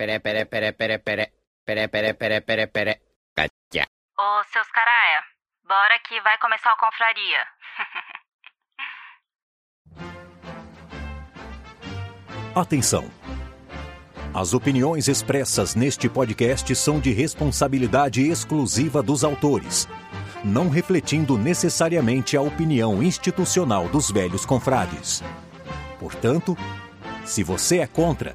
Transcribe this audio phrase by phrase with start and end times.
[0.00, 1.32] pere, pere, pere, pere, pere.
[1.62, 3.02] Pere, pere, pere, pere, pere.
[3.36, 3.86] Catia.
[4.18, 5.22] Ô, seus caraia,
[5.62, 7.46] bora que vai começar a confraria.
[12.56, 13.10] Atenção!
[14.32, 19.86] As opiniões expressas neste podcast são de responsabilidade exclusiva dos autores,
[20.42, 25.22] não refletindo necessariamente a opinião institucional dos velhos confrades.
[25.98, 26.56] Portanto,
[27.24, 28.34] se você é contra,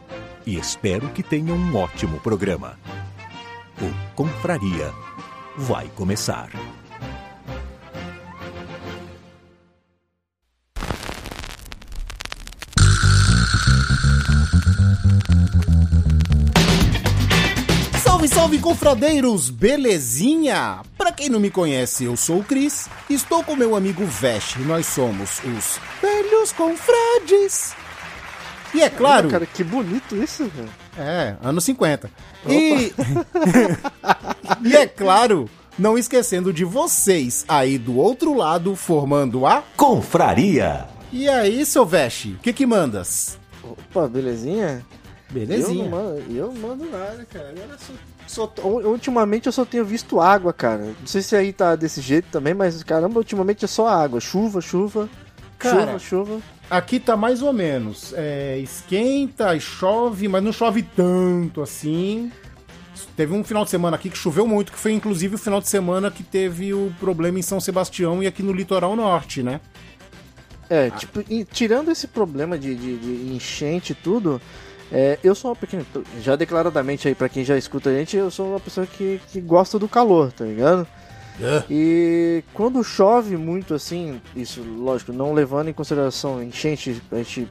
[0.45, 2.77] e espero que tenha um ótimo programa.
[3.81, 4.93] O Confraria
[5.57, 6.49] vai começar.
[18.03, 19.49] Salve, salve, confradeiros!
[19.49, 20.81] Belezinha?
[20.97, 24.85] Pra quem não me conhece, eu sou o Cris, estou com meu amigo Vesh nós
[24.85, 27.80] somos os Velhos Confrades.
[28.73, 29.29] E é claro...
[29.29, 30.69] Cara, que bonito isso, velho.
[30.97, 32.09] É, anos 50.
[32.47, 32.93] E...
[34.63, 39.63] e é claro, não esquecendo de vocês aí do outro lado formando a...
[39.75, 40.87] Confraria!
[41.11, 43.37] E aí, seu Vesh, o que que mandas?
[43.63, 44.85] Opa, belezinha?
[45.29, 45.85] Belezinha.
[45.85, 47.49] Eu não mando, eu não mando nada, cara.
[47.49, 47.77] Agora
[48.27, 50.93] só, só- ultimamente eu só tenho visto água, cara.
[50.99, 54.19] Não sei se aí tá desse jeito também, mas caramba, ultimamente é só água.
[54.19, 55.09] Chuva, chuva,
[55.61, 56.41] Cara, chuva, chuva.
[56.69, 58.13] Aqui tá mais ou menos.
[58.15, 62.31] É, esquenta, chove, mas não chove tanto assim.
[63.15, 65.67] Teve um final de semana aqui que choveu muito, que foi inclusive o final de
[65.67, 69.59] semana que teve o problema em São Sebastião e aqui no litoral norte, né?
[70.69, 74.41] É, tipo, e tirando esse problema de, de, de enchente e tudo,
[74.89, 75.85] é, eu sou uma pequena.
[76.21, 79.41] Já declaradamente aí, pra quem já escuta a gente, eu sou uma pessoa que, que
[79.41, 80.87] gosta do calor, tá ligado?
[81.69, 87.47] E quando chove muito assim, isso, lógico, não levando em consideração enchente, a gente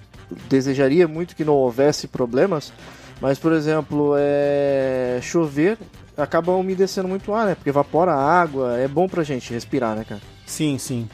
[0.48, 2.72] desejaria muito que não houvesse problemas,
[3.20, 5.76] mas, por exemplo, é, chover
[6.16, 7.54] acaba umedecendo muito o ar, né?
[7.54, 10.20] Porque evapora a água, é bom pra gente respirar, né, cara?
[10.46, 11.08] Sim, sim.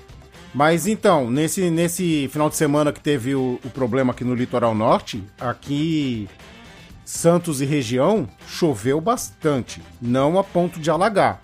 [0.55, 4.75] Mas então, nesse, nesse final de semana que teve o, o problema aqui no litoral
[4.75, 6.29] norte, aqui
[7.05, 9.81] Santos e região, choveu bastante.
[10.01, 11.41] Não a ponto de alagar,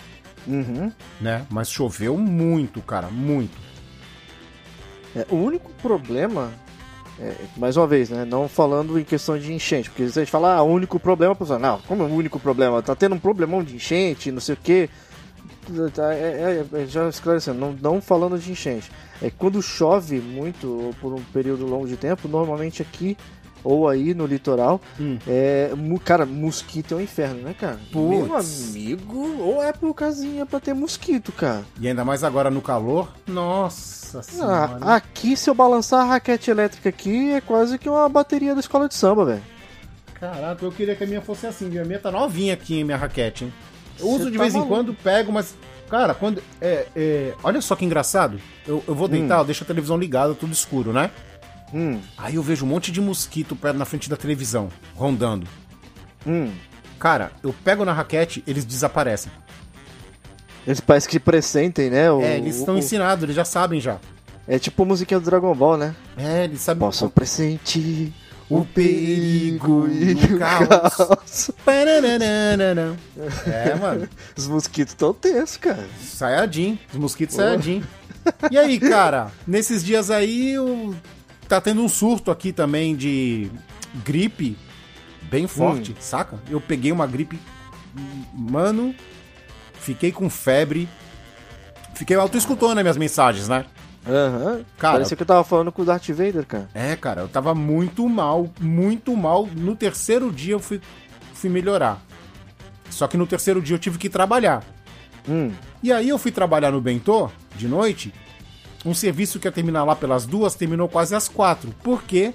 [0.47, 0.91] Uhum.
[1.21, 1.47] né?
[1.51, 3.57] Mas choveu muito, cara, muito.
[5.15, 6.51] É, o único problema,
[7.19, 10.31] é, mais uma vez, né, não falando em questão de enchente, porque se a gente
[10.31, 12.83] fala, ah, o único problema, a pessoa, não, como é o único problema?
[12.83, 14.89] Tá tendo um problemão de enchente, não sei o quê.
[15.95, 18.91] Tá, é, é, é, já esclarecendo, não, não falando de enchente.
[19.21, 23.17] É quando chove muito, ou por um período longo de tempo, normalmente aqui,
[23.65, 25.19] ou aí no litoral, Hum.
[25.27, 25.71] é,
[26.05, 27.79] cara, mosquito é um inferno, né, cara?
[27.93, 28.27] Putz.
[28.29, 31.63] Meu amigo, ou é por casinha pra ter mosquito, cara.
[31.81, 33.09] E ainda mais agora no calor.
[33.27, 34.79] Nossa senhora.
[34.81, 38.61] Ah, aqui, se eu balançar a raquete elétrica aqui, é quase que uma bateria da
[38.61, 39.43] escola de samba, velho.
[40.19, 41.79] Caraca, eu queria que a minha fosse assim.
[41.79, 43.53] A minha tá novinha aqui, minha raquete, hein?
[43.99, 44.75] Eu Cê uso de tá vez em maluco.
[44.75, 45.55] quando, pego, mas.
[45.91, 46.43] Cara, quando.
[46.61, 48.39] É, é, olha só que engraçado.
[48.67, 51.11] Eu, eu vou deitar, eu deixo a televisão ligada, tudo escuro, né?
[51.75, 55.47] Hum, Aí eu vejo um monte de mosquito perto na frente da televisão, rondando.
[56.27, 56.51] hum.
[56.99, 59.33] Cara, eu pego na raquete, eles desaparecem.
[60.67, 62.11] Eles parecem que pressentem, né?
[62.13, 63.99] O, é, eles estão o- ensinados, eles já sabem já.
[64.47, 65.97] É tipo a musiquinha do Dragon Ball, né?
[66.17, 66.81] É, eles sabem.
[66.81, 68.13] Posso pressentir
[68.49, 71.51] O perigo e o caos.
[73.47, 74.09] É, mano.
[74.37, 75.87] Os mosquitos tão tensos, cara.
[76.01, 77.83] Sayajin, os mosquitos Sayajin.
[78.51, 80.95] E aí, cara, nesses dias aí o-
[81.57, 83.51] tá tendo um surto aqui também de
[84.05, 84.57] gripe
[85.23, 86.39] bem forte, saca?
[86.49, 87.39] Eu peguei uma gripe,
[88.33, 88.95] mano,
[89.75, 90.89] fiquei com febre.
[91.95, 93.67] Fiquei auto-escutando as minhas mensagens, né?
[94.07, 94.65] Aham.
[94.79, 96.69] Cara- Parecia que eu tava falando com o Darth Vader, cara.
[96.75, 99.47] É, cara, eu tava muito mal, muito mal.
[99.55, 100.81] No terceiro dia eu fui,
[101.35, 102.03] fui melhorar.
[102.91, 104.65] Só que no terceiro dia eu tive que trabalhar.
[105.29, 105.53] Hum.
[105.83, 108.13] E aí eu fui trabalhar no Bentô, de noite.
[108.85, 111.71] Um serviço que ia terminar lá pelas duas terminou quase às quatro.
[111.83, 112.35] Por quê?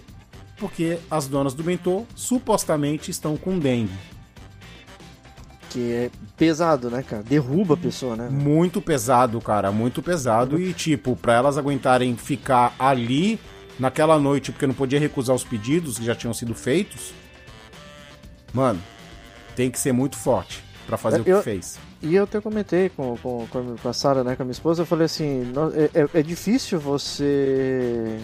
[0.58, 3.92] Porque as donas do Bentô supostamente estão com dengue.
[5.70, 7.22] Que é pesado, né, cara?
[7.24, 8.30] Derruba a pessoa, né?
[8.30, 10.60] Muito pesado, cara, muito pesado.
[10.60, 13.38] E tipo, pra elas aguentarem ficar ali
[13.78, 17.12] naquela noite, porque não podia recusar os pedidos que já tinham sido feitos.
[18.54, 18.82] Mano,
[19.56, 21.78] tem que ser muito forte pra fazer Eu- o que fez.
[22.02, 23.48] E eu até comentei com, com,
[23.82, 26.22] com a- Sara, né, com a minha esposa, eu falei assim, "No- é, é- é
[26.22, 28.20] difícil você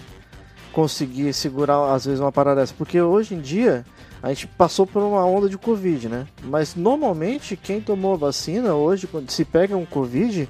[0.72, 3.86] conseguir segurar, às vezes, uma parada dessa, porque hoje em dia
[4.22, 6.28] a gente passou por uma onda de Covid, né?
[6.44, 10.48] Mas normalmente quem tomou a vacina hoje, quando se pega um Covid,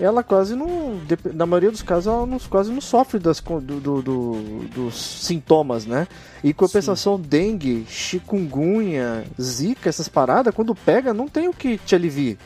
[0.00, 1.00] ela quase não,
[1.32, 4.94] na maioria dos casos, ela não, quase não sofre das, do, do- do- dos
[5.24, 6.06] sintomas, né?
[6.42, 12.36] E compensação, dengue, chikungunya, zika, essas paradas, quando pega, não tem o que te alivie.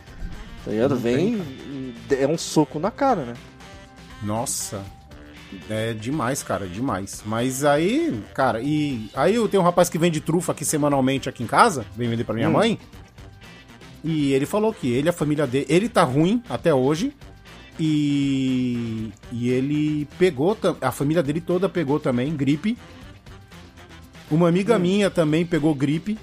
[0.69, 0.91] Tá ligado?
[0.97, 1.43] Não Vem,
[2.11, 3.35] tem, é um soco na cara, né?
[4.23, 4.85] Nossa.
[5.71, 7.23] É demais, cara, demais.
[7.25, 11.43] Mas aí, cara, e aí eu tenho um rapaz que vende trufa aqui semanalmente aqui
[11.43, 12.53] em casa, vem vender pra minha Hum.
[12.53, 12.79] mãe.
[14.05, 17.15] E ele falou que ele, a família dele, ele tá ruim até hoje.
[17.81, 22.77] E, e ele pegou, a família dele toda pegou também gripe.
[24.31, 24.81] Uma amiga Hum.
[24.81, 26.19] minha também pegou gripe.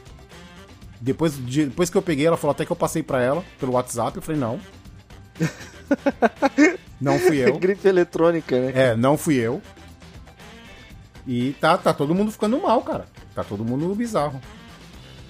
[1.05, 3.73] Depois, de- depois que eu peguei, ela falou até que eu passei pra ela pelo
[3.73, 4.15] WhatsApp.
[4.17, 4.59] Eu falei, não.
[6.99, 7.57] não fui eu.
[7.59, 8.71] Gripe eletrônica, né?
[8.73, 9.61] É, não fui eu.
[11.27, 13.05] E tá, tá todo mundo ficando mal, cara.
[13.35, 14.41] Tá todo mundo bizarro.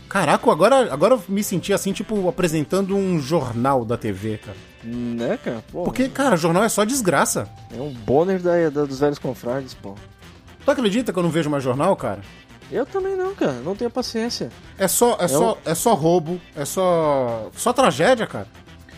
[0.08, 4.58] Caraca, agora, agora eu me senti assim, tipo, apresentando um jornal da TV, cara.
[4.84, 5.64] Né, cara?
[5.72, 7.50] Pô, Porque, cara, jornal é só desgraça.
[7.76, 9.96] é um bonner da, da- dos velhos confrades, pô.
[10.64, 12.22] Tu acredita que eu não vejo mais jornal, cara?
[12.72, 13.54] Eu também não, cara.
[13.64, 14.50] Não tenho paciência.
[14.78, 18.48] É só, é só, é só roubo, é só, só tragédia, cara.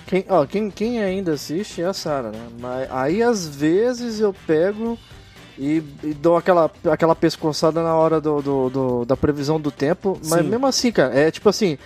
[0.05, 2.47] Quem, ó, quem, quem ainda assiste é a Sara, né?
[2.59, 4.97] Mas aí às vezes eu pego
[5.57, 10.17] e, e dou aquela, aquela pescoçada na hora do, do- do- da previsão do tempo.
[10.25, 10.49] Mas Sim.
[10.49, 11.77] mesmo assim, cara, é tipo assim.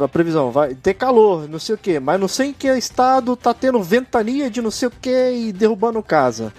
[0.00, 3.34] A previsão vai ter calor, não sei o que, mas não sei em que estado
[3.34, 6.52] tá tendo ventania de não sei o que e derrubando casa.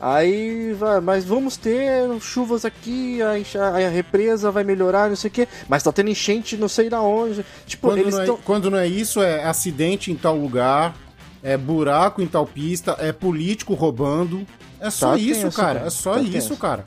[0.00, 5.28] Aí vai, mas vamos ter chuvas aqui, a, encha- a represa vai melhorar, não sei
[5.28, 7.44] o que, mas tá tendo enchente não sei da onde.
[7.66, 8.38] Tipo, Quando, eles não é, estão.
[8.38, 10.96] quando não é isso, é acidente em tal lugar,
[11.42, 14.46] é buraco em tal pista, é político roubando.
[14.80, 15.74] É só Tá isso, tenso, cara.
[15.74, 15.86] cara.
[15.86, 16.56] É só Tá isso, tenso.
[16.56, 16.84] cara.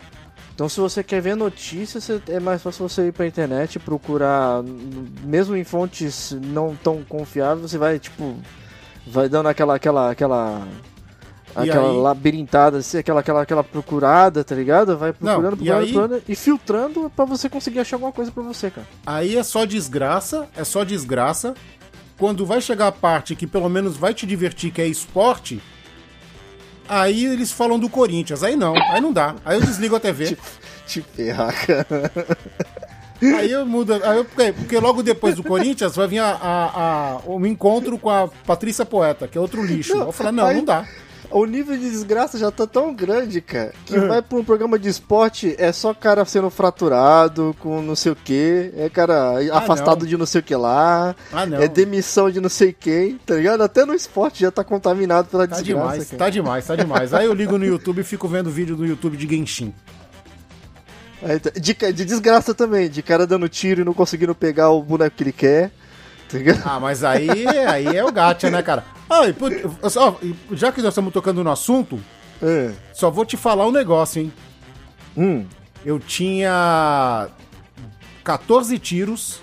[0.55, 4.63] Então, se você quer ver notícias, é mais fácil você ir pra internet e procurar,
[5.23, 8.35] mesmo em fontes não tão confiáveis, você vai, tipo,
[9.05, 10.67] vai dando aquela, aquela, aquela,
[11.55, 14.97] aquela aí- labirintada, assim, aquela, aquela, aquela procurada, tá ligado?
[14.97, 18.43] Vai procurando, e procurando, aí- procurando e filtrando pra você conseguir achar alguma coisa pra
[18.43, 18.87] você, cara.
[19.05, 21.53] Aí é só desgraça, é só desgraça.
[22.17, 25.61] Quando vai chegar a parte que pelo menos vai te divertir, que é esporte,
[26.87, 28.43] aí eles falam do Corinthians.
[28.43, 29.35] Aí não, aí não dá.
[29.43, 30.37] Aí eu desligo a TV.
[30.85, 32.11] Te ferrar, cara.
[33.37, 33.93] Aí eu mudo.
[33.93, 36.65] Aí eu, porque, porque logo depois do Corinthians vai vir a, a,
[37.15, 39.95] a- um encontro com a Patrícia Poeta, que é outro lixo.
[39.95, 40.85] Não, eu falei, não, aí- não dá.
[41.35, 44.07] O nível de desgraça já tá tão grande, cara, que Uhum.
[44.07, 48.15] vai pra um programa de esporte, é só cara sendo fraturado com não sei o
[48.15, 50.07] que, é cara afastado não.
[50.07, 53.61] de não sei o que lá, Ah, é demissão de não sei quem, tá ligado?
[53.63, 56.17] Até no esporte já tá contaminado pela Tá desgraça, demais, cara.
[56.19, 57.13] tá demais, tá demais.
[57.13, 59.73] Aí eu ligo no YouTube e fico vendo vídeo no YouTube de Genshin.
[61.41, 65.15] Tá- de, de desgraça também, de cara dando tiro e não conseguindo pegar o boneco
[65.15, 65.71] que ele quer,
[66.29, 66.37] tá?
[66.75, 68.83] Ah, mas aí, aí é o gacha, né, cara?
[69.21, 69.53] Ah, e, put-
[70.21, 71.99] e já que nós estamos tocando no assunto,
[72.41, 72.71] É.
[72.93, 74.33] só vou te falar um negócio, hein?
[75.15, 75.45] Hum,
[75.85, 77.27] Eu tinha
[78.23, 79.41] 14 tiros.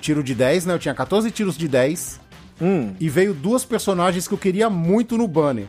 [0.00, 0.74] Tiro de 10, né?
[0.74, 2.20] Eu tinha 14 tiros de 10.
[2.60, 2.94] hum.
[3.00, 5.66] E veio duas personagens que eu queria muito no banner.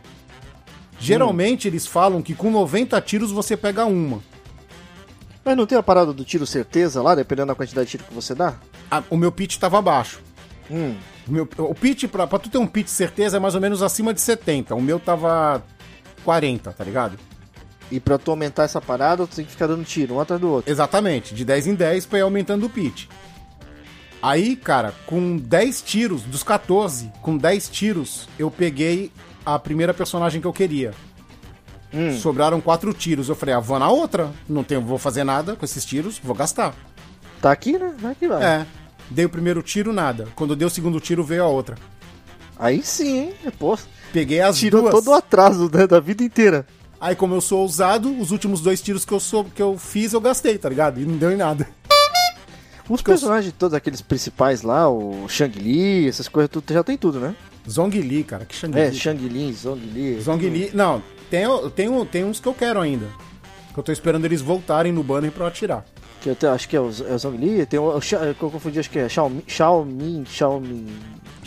[0.98, 4.20] Geralmente eles falam que com 90 tiros você pega uma.
[5.44, 8.12] Mas não tem a parada do tiro certeza lá, dependendo da quantidade de tiro que
[8.14, 8.54] você dá?
[8.90, 10.20] Ah, o meu pitch tava baixo.
[10.70, 10.94] Hum.
[11.30, 13.82] O, meu, o pitch, pra, pra tu ter um pitch certeza, é mais ou menos
[13.82, 14.74] acima de 70.
[14.74, 15.62] O meu tava
[16.24, 17.16] 40, tá ligado?
[17.88, 20.50] E pra tu aumentar essa parada, tu tem que ficar dando tiro, um atrás do
[20.50, 20.70] outro.
[20.70, 23.06] Exatamente, de 10 em 10 pra ir aumentando o pitch.
[24.20, 29.12] Aí, cara, com 10 tiros, dos 14, com 10 tiros, eu peguei
[29.46, 30.92] a primeira personagem que eu queria.
[31.94, 32.16] Hum.
[32.18, 33.28] Sobraram 4 tiros.
[33.28, 34.30] Eu falei, ah, vou na outra.
[34.48, 36.74] Não tenho, vou fazer nada com esses tiros, vou gastar.
[37.40, 37.94] Tá aqui, né?
[37.98, 38.44] Vai que vai.
[38.44, 38.66] É.
[39.10, 40.28] Dei o primeiro tiro, nada.
[40.36, 41.76] Quando dei o segundo tiro, veio a outra.
[42.58, 43.32] Aí sim, hein?
[43.58, 43.76] Pô,
[44.12, 44.94] Peguei as tirou duas.
[44.94, 46.66] todo o atraso né, da vida inteira.
[47.00, 50.12] Aí, como eu sou ousado, os últimos dois tiros que eu, sou, que eu fiz,
[50.12, 51.00] eu gastei, tá ligado?
[51.00, 51.66] E não deu em nada.
[52.88, 56.98] Os Que eu- personagens, todos aqueles principais lá, o Shang-Li, essas coisas, tudo, já tem
[56.98, 57.34] tudo, né?
[57.68, 58.96] Zong Li, cara, que Shang É, Li.
[58.96, 60.20] Shang-Li, Zong-Li.
[60.20, 60.70] Zong Li.
[60.74, 63.06] Não, tem, tem, tem uns que eu quero ainda.
[63.72, 65.84] Que eu tô esperando eles voltarem no banner pra eu atirar.
[66.20, 68.78] Que eu te- acho que é o, é o tem o, o Sha- eu confundi,
[68.78, 70.86] acho que é Xiaomi, Xiaomi, Xiaomi.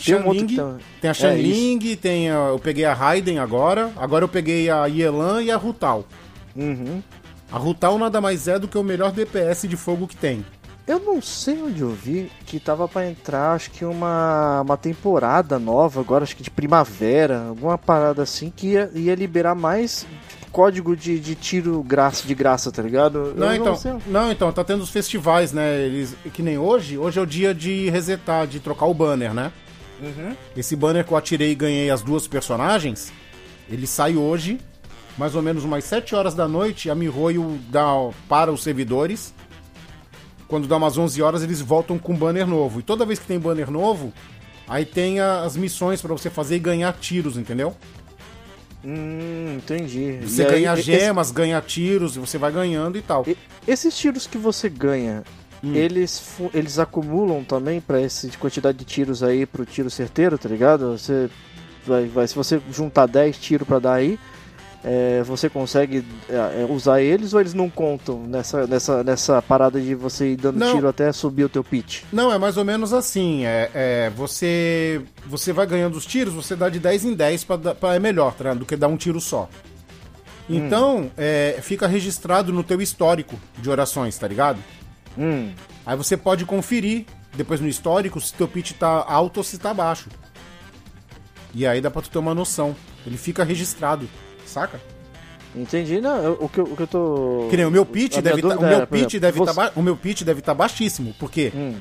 [0.04, 0.74] Tem um outro que tá...
[1.00, 3.92] tem a É, Xiangling, tem a, eu peguei a Raiden agora.
[3.96, 6.04] Agora eu peguei a Yelan e a Rutal.
[6.56, 7.00] Uhum.
[7.52, 10.44] A Rutal nada mais é do que o melhor DPS de fogo que tem.
[10.86, 15.58] Eu não sei onde eu vi que tava pra entrar, acho que uma, uma temporada
[15.58, 20.06] nova, agora acho que de primavera, alguma parada assim, que ia, ia liberar mais
[20.54, 23.18] código de, de tiro graça, de graça, tá ligado?
[23.18, 23.92] Eu Não, então, sei.
[24.06, 25.80] não, então, tá tendo os festivais, né?
[25.82, 26.96] Eles, que nem hoje.
[26.96, 29.50] Hoje é o dia de resetar, de trocar o banner, né?
[30.56, 33.12] Esse banner que eu atirei e ganhei as duas personagens,
[33.68, 34.60] ele sai hoje,
[35.18, 37.88] mais ou menos umas 7 horas da noite, a Mihoyo dá
[38.28, 39.34] para os servidores.
[40.46, 42.78] Quando dá umas 11 horas, eles voltam com banner novo.
[42.78, 44.12] E toda vez que tem banner novo,
[44.68, 47.74] aí tem as missões pra você fazer e ganhar tiros, entendeu?
[48.84, 50.18] Hum, entendi.
[50.22, 53.24] Você E aí, ganha esse- gemas, ganha tiros, e você vai ganhando e tal.
[53.26, 53.36] E-
[53.66, 55.24] Esses tiros que você ganha,
[55.62, 55.74] Hum.
[55.74, 56.22] eles,
[56.52, 60.98] eles acumulam também pra essa quantidade de tiros aí pro tiro certeiro, tá ligado?
[60.98, 61.30] Você
[61.86, 64.18] vai, vai- se você juntar 10 tiros pra dar aí,
[64.84, 69.80] é, você consegue é, é, usar eles ou eles não contam nessa, nessa, nessa parada
[69.80, 70.74] de você ir dando Não.
[70.74, 72.02] tiro até subir o teu pitch?
[72.12, 73.46] Não, é mais ou menos assim.
[73.46, 77.56] É, é, você você vai ganhando os tiros, você dá de 10 em 10 pra,
[77.56, 79.48] dar- pra- é melhor, tá, do que dar um tiro só.
[80.48, 84.58] Então, é, fica registrado no teu histórico de orações, tá ligado?
[85.16, 85.50] Hum,
[85.86, 89.72] Aí você pode conferir depois no histórico se teu pitch tá alto ou se tá
[89.72, 90.08] baixo.
[91.54, 92.74] E aí dá pra tu ter uma noção.
[93.06, 94.08] Ele fica registrado,
[94.54, 94.80] saca?
[95.56, 96.00] entendi.
[96.00, 97.46] Não, eu- o, que, eu- o que eu tô.
[97.50, 99.52] Que nem o meu pitch a minha deve tá, o meu pitch deve você- tá,
[99.54, 101.76] ba- o meu pitch deve estar baixíssimo, porque Hum,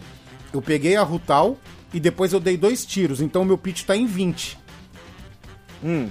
[0.53, 1.57] eu peguei a Rutal
[1.93, 4.57] e depois eu dei dois tiros, então o meu pitch tá em 20.
[5.83, 6.09] hum,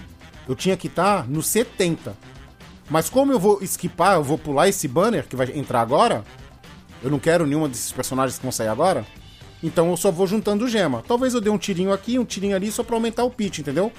[0.49, 2.17] Eu tinha que estar no 70.
[2.91, 6.25] Mas como eu vou esquipar, eu vou pular esse banner que vai entrar agora,
[7.03, 9.07] eu não quero nenhuma desses personagens que vão sair agora,
[9.63, 11.03] então eu só vou juntando gema.
[11.07, 13.93] Talvez eu dê um tirinho aqui, um tirinho ali, só pra aumentar o pitch, entendeu?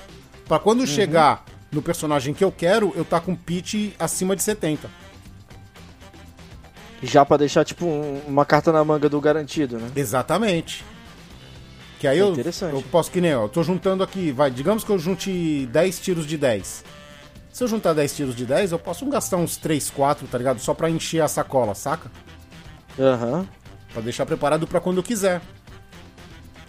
[0.45, 4.89] Pra quando chegar no personagem que eu quero, eu tá com pitch acima de 70.
[7.05, 9.91] já pra deixar, tipo, um- uma carta na manga do garantido, né?
[9.93, 10.85] Exatamente.
[11.99, 12.33] Que aí É eu,
[12.71, 15.99] eu posso que nem, ó, eu tô juntando aqui, vai, digamos que eu junte 10
[15.99, 16.83] tiros de 10.
[17.51, 20.59] Se eu juntar 10 tiros de 10, eu posso gastar uns 3, 4, tá ligado?
[20.59, 22.09] Só pra encher a sacola, saca?
[22.97, 23.45] Aham.
[23.91, 25.41] Pra deixar preparado pra quando eu quiser.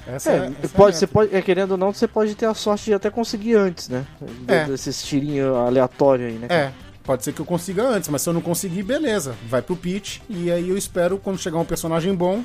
[0.07, 1.13] Essa É, essa a pode, você meta.
[1.13, 4.05] pode, é, querendo ou não, você pode ter a sorte de até conseguir antes, né?
[4.47, 4.65] É.
[4.65, 6.47] Desses tirinhos aleatórios aí, né?
[6.51, 9.35] É, pode ser que eu consiga antes, mas se eu não conseguir, beleza.
[9.49, 12.43] Vai pro pitch e aí eu espero quando chegar um personagem bom,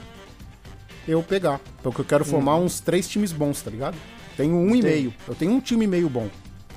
[1.08, 1.60] eu pegar.
[1.84, 3.98] Porque eu quero formar uns três times bons, tá ligado?
[4.38, 4.84] Tenho um e Entendi.
[4.84, 5.13] meio.
[5.28, 6.30] Eu tenho um time e meio bom.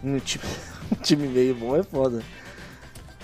[0.03, 0.43] Um time,
[0.91, 2.23] um time meio bom é foda.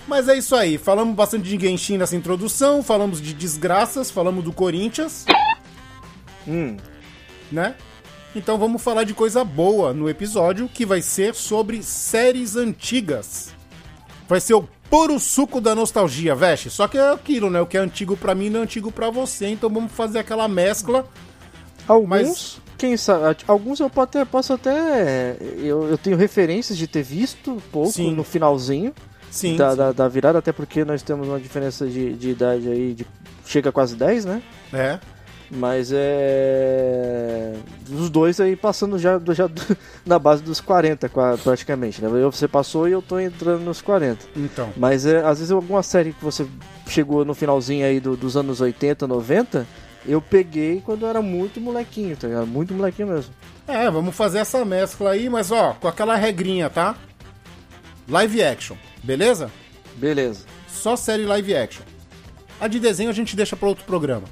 [0.07, 4.51] Mas é isso aí, falamos bastante de Genshin nessa introdução, falamos de desgraças, falamos do
[4.51, 5.23] Corinthians,
[6.47, 6.77] Hum,
[7.51, 7.75] né?
[8.35, 13.49] Então vamos falar de coisa boa no episódio, que vai ser sobre séries antigas.
[14.27, 16.69] Vai ser o puro suco da nostalgia, veste.
[16.69, 17.59] Só que é aquilo, né?
[17.59, 20.47] O que é antigo pra mim não é antigo pra você, então vamos fazer aquela
[20.47, 21.07] mescla.
[21.87, 26.87] alguns, Mas- quem sabe, alguns eu posso até, posso até eu, eu tenho referências de
[26.87, 28.13] ter visto um pouco Sim.
[28.13, 28.93] no finalzinho
[29.31, 29.77] Sim, da, sim.
[29.77, 33.05] da, da virada, até porque nós temos uma diferença de, de idade aí, de,
[33.45, 34.41] chega a quase 10, né?
[34.71, 34.99] é.
[35.51, 37.53] Mas é.
[37.89, 39.49] Os dois aí passando já, já
[40.05, 42.07] na base dos 40, qua- praticamente, né?
[42.31, 44.25] Você passou e eu tô entrando nos 40.
[44.35, 44.69] Então.
[44.77, 46.45] Mas é, às vezes alguma série que você
[46.87, 49.65] chegou no finalzinho aí do- dos anos 80, 90,
[50.05, 52.45] eu peguei quando eu era muito molequinho, tá ligado?
[52.47, 53.33] Muito molequinho mesmo.
[53.67, 56.95] É, vamos fazer essa mescla aí, mas ó, com aquela regrinha, tá?
[58.07, 59.51] Live action, beleza?
[59.95, 60.45] Beleza.
[60.67, 61.83] Só série live action.
[62.59, 64.23] A de desenho a gente deixa pra outro programa.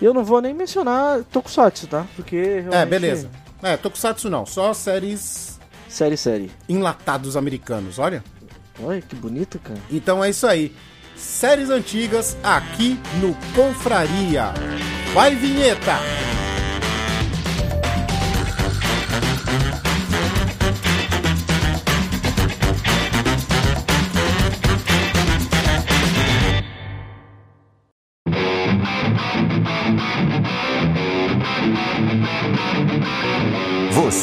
[0.00, 2.06] E eu não vou nem mencionar Tokusatsu, tá?
[2.16, 2.74] Porque realmente...
[2.74, 3.30] É, beleza.
[3.62, 6.50] É, Tokusatsu não, só séries Série, série.
[6.68, 8.22] enlatados americanos, olha.
[8.82, 9.80] Olha que bonito, cara.
[9.90, 10.74] Então é isso aí.
[11.16, 14.52] Séries antigas aqui no Confraria.
[15.14, 15.94] Vai, vinheta!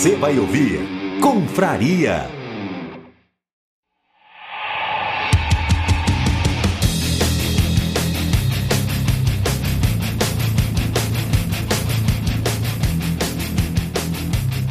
[0.04, 0.82] Você vai ouvir
[1.22, 2.30] Confraria.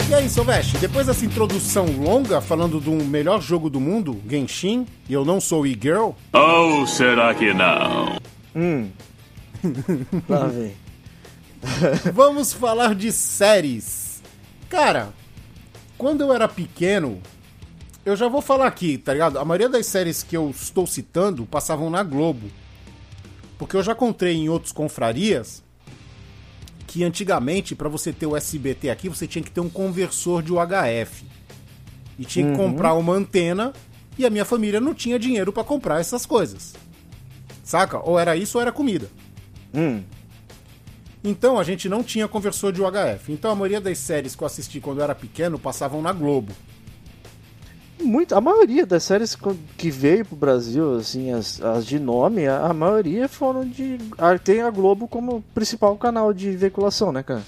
[0.07, 5.15] E aí, Silvestre, depois dessa introdução longa falando do melhor jogo do mundo, Genshin, e
[5.15, 8.19] eu não sou e-girl, Ou será que não?
[8.55, 8.91] Hum.
[10.29, 10.75] Lá vem.
[12.13, 14.21] Vamos falar de séries.
[14.69, 15.15] Cara,
[16.03, 17.23] quando eu era pequeno,
[18.05, 19.39] eu já vou falar aqui, tá ligado?
[19.39, 22.51] A maioria das séries que eu estou citando passavam na Globo.
[23.57, 25.63] Porque eu já contei em outros confrarias
[26.89, 30.53] que antigamente, pra você ter o SBT aqui, você tinha que ter um conversor de
[30.53, 31.25] UHF.
[32.19, 33.73] E tinha que comprar uma antena
[34.19, 36.75] e a minha família não tinha dinheiro pra comprar essas coisas.
[37.63, 38.01] Saca?
[38.01, 39.09] Ou era isso ou era comida.
[39.73, 40.03] Hum.
[41.25, 43.33] Então a gente não tinha conversor de UHF.
[43.33, 46.53] Então a maioria das séries que eu assisti quando eu era pequeno passavam na Globo.
[48.03, 49.37] Muito, a maioria das séries
[49.77, 53.99] que veio pro Brasil, assim, as, as de nome, a, a maioria foram de.
[54.43, 57.43] Tem a Globo como principal canal de veiculação, né, cara?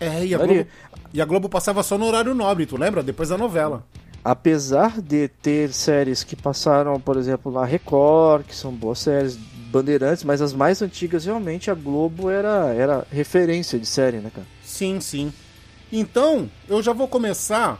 [0.00, 0.38] É, e a.
[0.38, 0.66] Globo,
[1.12, 3.02] e a Globo passava só no horário nobre, tu lembra?
[3.02, 3.84] Depois da novela.
[4.22, 9.38] Apesar de ter séries que passaram, por exemplo, na Record, que são boas séries,
[9.70, 14.46] Bandeirantes, mas as mais antigas realmente a Globo era, era referência de série, né, cara?
[14.64, 15.32] Sim, sim.
[15.92, 17.78] Então, eu já vou começar.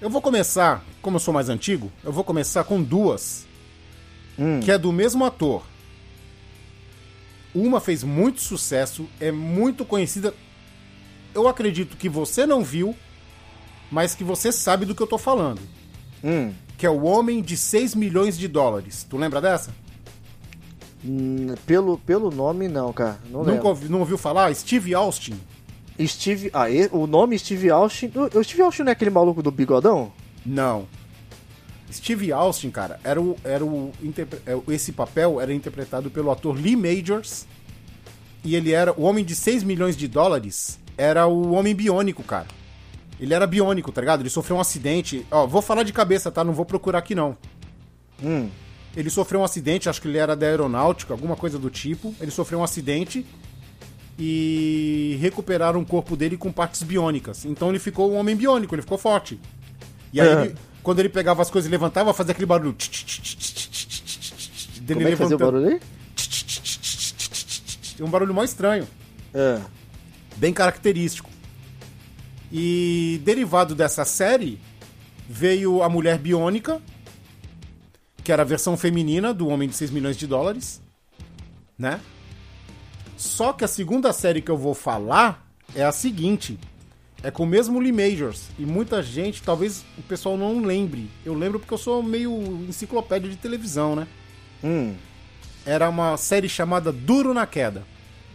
[0.00, 3.46] Eu vou começar, como eu sou mais antigo, eu vou começar com duas,
[4.38, 4.60] Hum.
[4.60, 5.62] que é do mesmo ator.
[7.54, 10.34] Uma fez muito sucesso, é muito conhecida.
[11.32, 12.96] Eu acredito que você não viu,
[13.90, 15.60] mas que você sabe do que eu tô falando.
[16.22, 16.52] Hum.
[16.76, 19.06] Que é o Homem de 6 milhões de dólares.
[19.08, 19.72] Tu lembra dessa?
[21.04, 23.18] Hum, Pelo, pelo nome, não, cara.
[23.30, 24.54] Não Nunca ouvi- não ouviu falar?
[24.54, 25.34] Steve Austin.
[26.06, 26.50] Steve.
[26.52, 28.10] Ah, o nome Steve Austin.
[28.34, 30.10] O, Steve Austin não é aquele maluco do bigodão?
[30.44, 30.86] Não.
[31.92, 33.92] Steve Austin, cara, era o, era o
[34.46, 37.46] é, esse papel era interpretado pelo ator Lee Majors
[38.42, 42.46] e ele era o homem de 6 milhões de dólares, era o homem biônico, cara.
[43.20, 44.22] Ele era biônico, tá ligado?
[44.22, 45.24] Ele sofreu um acidente.
[45.30, 46.42] Ó, vou falar de cabeça, tá?
[46.42, 47.36] Não vou procurar aqui não.
[48.20, 48.48] Hum.
[48.96, 52.14] Ele sofreu um acidente, acho que ele era da aeronáutica, alguma coisa do tipo.
[52.20, 53.26] Ele sofreu um acidente
[54.18, 57.44] e recuperaram o corpo dele com partes biônicas.
[57.44, 59.40] Então ele ficou um homem biônico, ele ficou forte.
[60.12, 60.42] E aí, É.
[60.46, 62.76] ele- quando ele pegava as coisas e levantava, fazia aquele barulho.
[64.80, 65.80] Dele Como é que fazia o barulho aí?
[68.00, 68.86] Um barulho mais estranho,
[69.32, 69.60] É.
[70.36, 71.30] bem característico.
[72.52, 74.60] E derivado dessa série,
[75.28, 76.80] veio a Mulher Biônica,
[78.24, 80.82] que era a versão feminina do Homem de 6 milhões de dólares,
[81.78, 82.00] né?
[83.16, 86.58] Só que a segunda série que eu vou falar é a seguinte.
[87.22, 88.48] É com o mesmo Lee Majors.
[88.58, 91.10] E muita gente, talvez o pessoal não lembre.
[91.24, 92.32] Eu lembro porque eu sou meio
[92.68, 94.06] enciclopédia de televisão, né?
[94.62, 94.94] Hum.
[95.64, 97.82] Era uma série chamada Duro na Queda.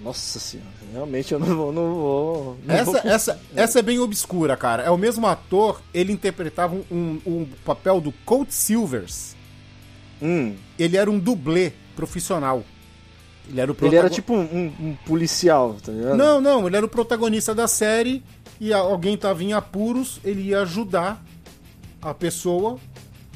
[0.02, 1.74] Nossa senhora, realmente eu não vou.
[1.74, 4.84] Não vou não Essa, vou essa, essa é bem obscura, cara.
[4.84, 9.36] É o mesmo ator, ele interpretava um, um, um papel do Colt Silvers.
[10.22, 10.56] Hum.
[10.78, 12.64] Ele era um dublê profissional.
[13.48, 16.16] Ele era o Ele era tipo um, um- um policial, tá ligado?
[16.18, 18.24] Não, não, ele era o protagonista da série
[18.60, 21.24] e alguém tava em apuros, ele ia ajudar
[22.02, 22.78] a pessoa.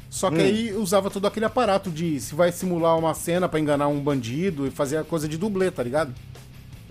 [0.10, 0.42] Só que Hum.
[0.42, 4.68] aí usava todo aquele aparato de se vai simular uma cena pra enganar um bandido
[4.68, 6.14] e fazer a coisa de dublê, tá ligado?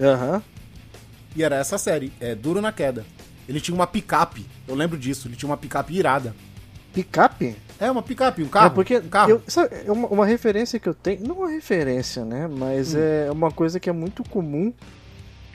[0.01, 0.43] Aham.
[1.37, 3.07] E era essa série, é Duro na Queda.
[3.49, 6.35] Ele tinha uma picape, eu lembro disso, ele tinha uma picape irada.
[6.93, 7.57] Picape?
[7.83, 8.67] É, uma picape, um carro.
[8.67, 9.31] é porque um carro.
[9.31, 12.49] eu- sabe, é uma, uma referência que eu tenho, não uma referência, né?
[12.49, 12.99] Mas Hum.
[12.99, 14.73] é uma coisa que é muito comum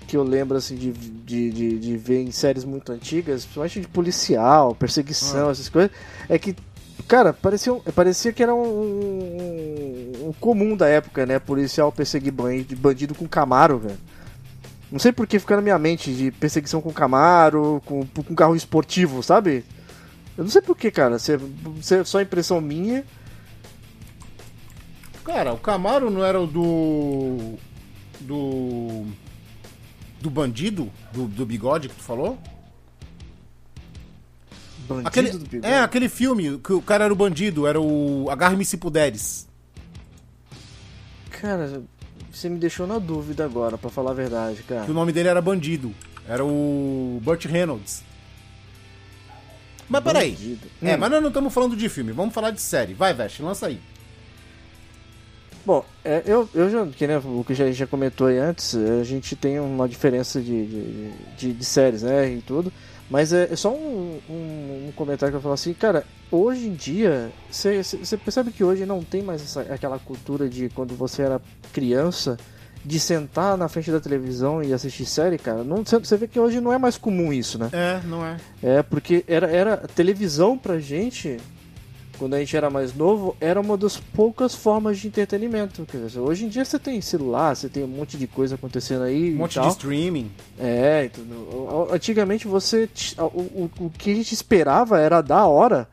[0.08, 3.88] que eu lembro assim de, de, de, de ver em séries muito antigas, principalmente de
[3.90, 5.52] policial, perseguição, Ah.
[5.52, 5.92] essas coisas,
[6.30, 6.56] é que
[7.08, 11.40] Cara, parecia, parecia que era um, um- um comum da época, né?
[11.40, 13.98] Policial perseguir bandido, bandido com Camaro, velho.
[14.92, 18.56] Não sei por que fica na minha mente de perseguição com Camaro, com, com carro
[18.56, 19.64] esportivo, sabe?
[20.38, 21.18] Eu não sei por que, cara.
[21.18, 21.38] Se,
[21.82, 23.04] se é só impressão minha.
[25.24, 27.56] Cara, o Camaro não era o do.
[28.22, 29.06] Do.
[30.22, 30.92] Do bandido?
[31.12, 32.38] Do, do bigode que tu falou?
[34.88, 35.74] Bandido Aquele, do bigode.
[35.74, 39.48] é, aquele filme que o cara era o bandido, era o Agarre-me se puderes.
[41.30, 41.84] Cara,
[42.32, 44.86] você me deixou na dúvida agora, pra falar a verdade, cara.
[44.86, 45.94] Que o nome dele era bandido.
[46.28, 48.04] Era o Burt Reynolds.
[49.90, 50.32] Mas peraí.
[50.32, 50.68] Bandido.
[50.82, 50.98] É, Hum.
[51.00, 52.94] mas nós não estamos falando de filme, vamos falar de série.
[52.94, 53.80] Vai, Veste, lança aí.
[55.66, 59.04] Bom, é, eu, eu já, que nem o que já, já comentou aí antes, a
[59.04, 62.72] gente tem uma diferença de, de, de, de séries, né, e tudo,
[63.10, 66.74] mas é, é só um, um, um comentário que eu falo assim, cara, hoje em
[66.74, 71.42] dia, você percebe que hoje não tem mais essa, aquela cultura de quando você era
[71.74, 72.38] criança,
[72.86, 76.62] de sentar na frente da televisão e assistir série, cara, não, você vê que hoje
[76.62, 77.70] não é mais comum isso, né?
[77.74, 78.38] É, não é.
[78.64, 81.38] É, porque era, era televisão pra gente,
[82.18, 85.86] quando a gente era mais novo, era uma das poucas formas de entretenimento.
[85.86, 89.04] Quer dizer, hoje em dia você tem celular, você tem um monte de coisa acontecendo
[89.04, 89.34] aí.
[89.34, 90.32] Um monte de streaming.
[90.58, 91.38] É, entendeu?
[91.38, 92.90] O- o- antigamente você.
[93.20, 95.88] O, o, o que a gente esperava era da hora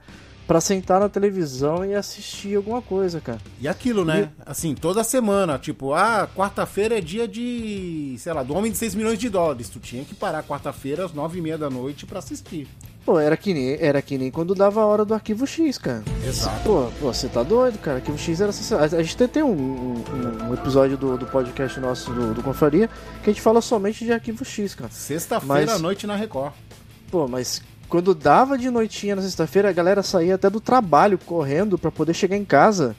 [0.47, 3.39] pra sentar na televisão e assistir alguma coisa, cara.
[3.61, 4.31] E aquilo, né?
[4.45, 8.95] Assim, toda semana, tipo, ah, quarta-feira é dia de, sei lá, do Homem de 6
[8.95, 9.69] milhões de dólares.
[9.69, 12.69] Tu tinha que parar quarta-feira às nove e meia da noite pra assistir.
[13.07, 16.03] Pô, era que nem, era que nem quando dava a hora do arquivo X, cara.
[16.27, 16.63] Exato.
[16.65, 17.99] Pô, você tá doido, cara.
[17.99, 18.85] Arquivo X era sensacional.
[18.99, 22.89] A gente tem um, um- um episódio do, do podcast nosso do, do Confraria
[23.23, 24.91] que a gente fala somente de arquivo X, cara.
[24.91, 26.53] Sexta-feira Mas- à noite na Record.
[27.11, 27.63] Pô, mas
[27.95, 32.13] quando dava de noitinha na sexta-feira, a galera saía até do trabalho correndo pra poder
[32.13, 32.97] chegar em casa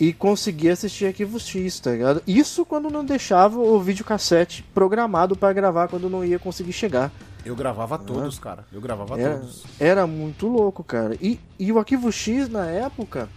[0.00, 2.22] e conseguir assistir Arquivo X, tá ligado?
[2.26, 7.12] Isso quando não deixava o videocassete programado pra gravar quando não ia conseguir chegar.
[7.44, 8.64] Eu gravava todos, cara.
[8.72, 9.64] Eu gravava Era, todos.
[9.78, 11.14] era muito louco, cara.
[11.20, 13.28] E, e o Arquivo X na época,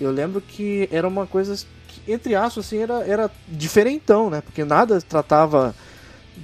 [0.00, 1.56] eu lembro que era uma coisa
[1.88, 4.40] que, entre aspas, assim, era, era diferentão, né?
[4.40, 5.74] Porque nada tratava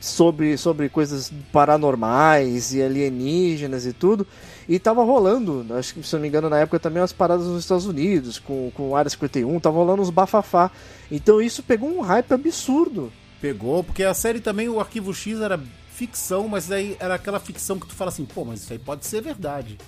[0.01, 4.27] sobre, sobre coisas paranormais e alienígenas e tudo.
[4.69, 7.61] E tava rolando, acho que se não me engano, na época também umas paradas nos
[7.61, 10.71] Estados Unidos, com, com Área 51, tava rolando uns bafafá.
[11.11, 13.11] Então isso pegou um hype absurdo.
[13.41, 15.59] Pegou, porque a série também, o Arquivo X era
[15.91, 19.07] ficção, mas aí era aquela ficção que tu fala assim, pô, mas isso aí pode
[19.07, 19.79] ser verdade.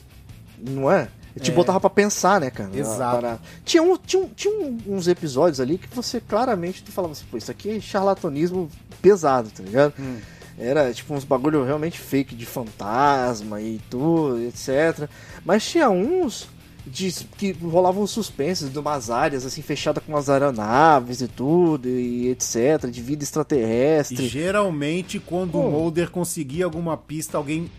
[0.58, 1.08] Não é?
[1.38, 1.54] Te É.
[1.54, 2.70] botava pra pensar, né, cara?
[2.74, 3.20] Exato.
[3.20, 7.12] Para- Tinha, um, tinha, um- tinha um- uns episódios ali que você claramente tu falava
[7.12, 8.68] assim, pô, isso aqui é charlatanismo
[9.00, 9.94] pesado, tá ligado?
[9.98, 10.18] Hum.
[10.58, 15.08] Era tipo uns bagulho realmente fake de fantasma e tudo, etc.
[15.44, 16.48] Mas tinha uns
[16.86, 22.28] de, que rolavam suspensos de umas áreas assim fechadas com umas aeronaves e tudo, e
[22.28, 24.26] etc, de vida E extraterrestre.
[24.28, 25.60] geralmente, quando Pô.
[25.60, 27.70] o Mulder conseguia alguma pista, alguém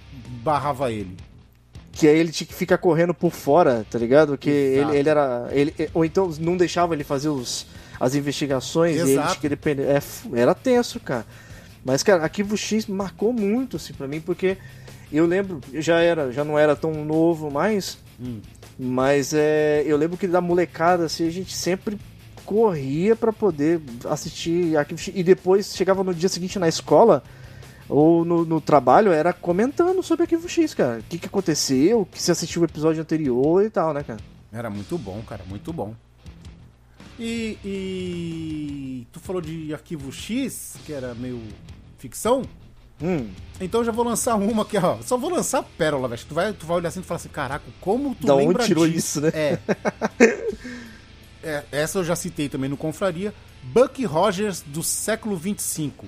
[0.43, 1.17] barrava ele.
[1.91, 4.37] Que aí ele tinha que ficar correndo por fora, tá ligado?
[4.37, 4.89] Que Exato.
[4.91, 5.49] ele, ele era.
[5.51, 7.65] Ele, ou então não deixava ele fazer os,
[7.99, 9.27] as investigações e ele Exato.
[9.29, 9.83] tinha que depender.
[9.83, 10.01] É,
[10.39, 11.25] era tenso, cara.
[11.83, 14.57] Mas, cara, Arquivo X marcou muito, assim, pra mim, porque
[15.11, 18.39] eu lembro, eu já era, já não era tão novo mais, Hum.
[18.77, 21.97] mas é, eu lembro que da molecada, assim, a gente sempre
[22.45, 25.11] corria pra poder assistir Arquivo X.
[25.15, 27.23] E depois chegava no dia seguinte na escola
[27.91, 30.99] ou no, no trabalho, era comentando sobre Arquivo X, cara.
[30.99, 34.19] O que, que aconteceu, que se assistiu o episódio anterior e tal, né, cara?
[34.51, 35.93] Era muito bom, cara, muito bom.
[37.19, 41.39] E, e tu falou de Arquivo X, que era meio
[41.97, 42.43] ficção.
[43.03, 44.97] Hum, Então eu já vou lançar uma aqui, ó.
[45.01, 46.21] Só vou lançar pérola, velho.
[46.27, 48.63] Tu vai, tu vai olhar assim e falar assim, caraca, como tu Da onde lembra
[48.65, 49.19] tirou disso?
[49.19, 49.31] isso, né?
[49.33, 49.59] É.
[51.43, 53.33] É, Essa eu já citei também no Confraria.
[53.63, 56.05] Buck Rogers do século 25.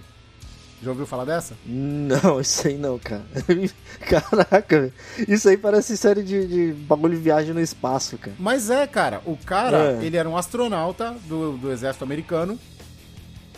[0.83, 1.55] Já ouviu falar dessa?
[1.65, 3.23] não, isso aí não, cara.
[4.09, 4.91] Caraca.
[5.27, 8.35] Isso aí parece série de, de bagulho de viagem no espaço, cara.
[8.37, 10.05] Mas é, cara, o cara, É.
[10.05, 12.59] ele era um astronauta do, do exército americano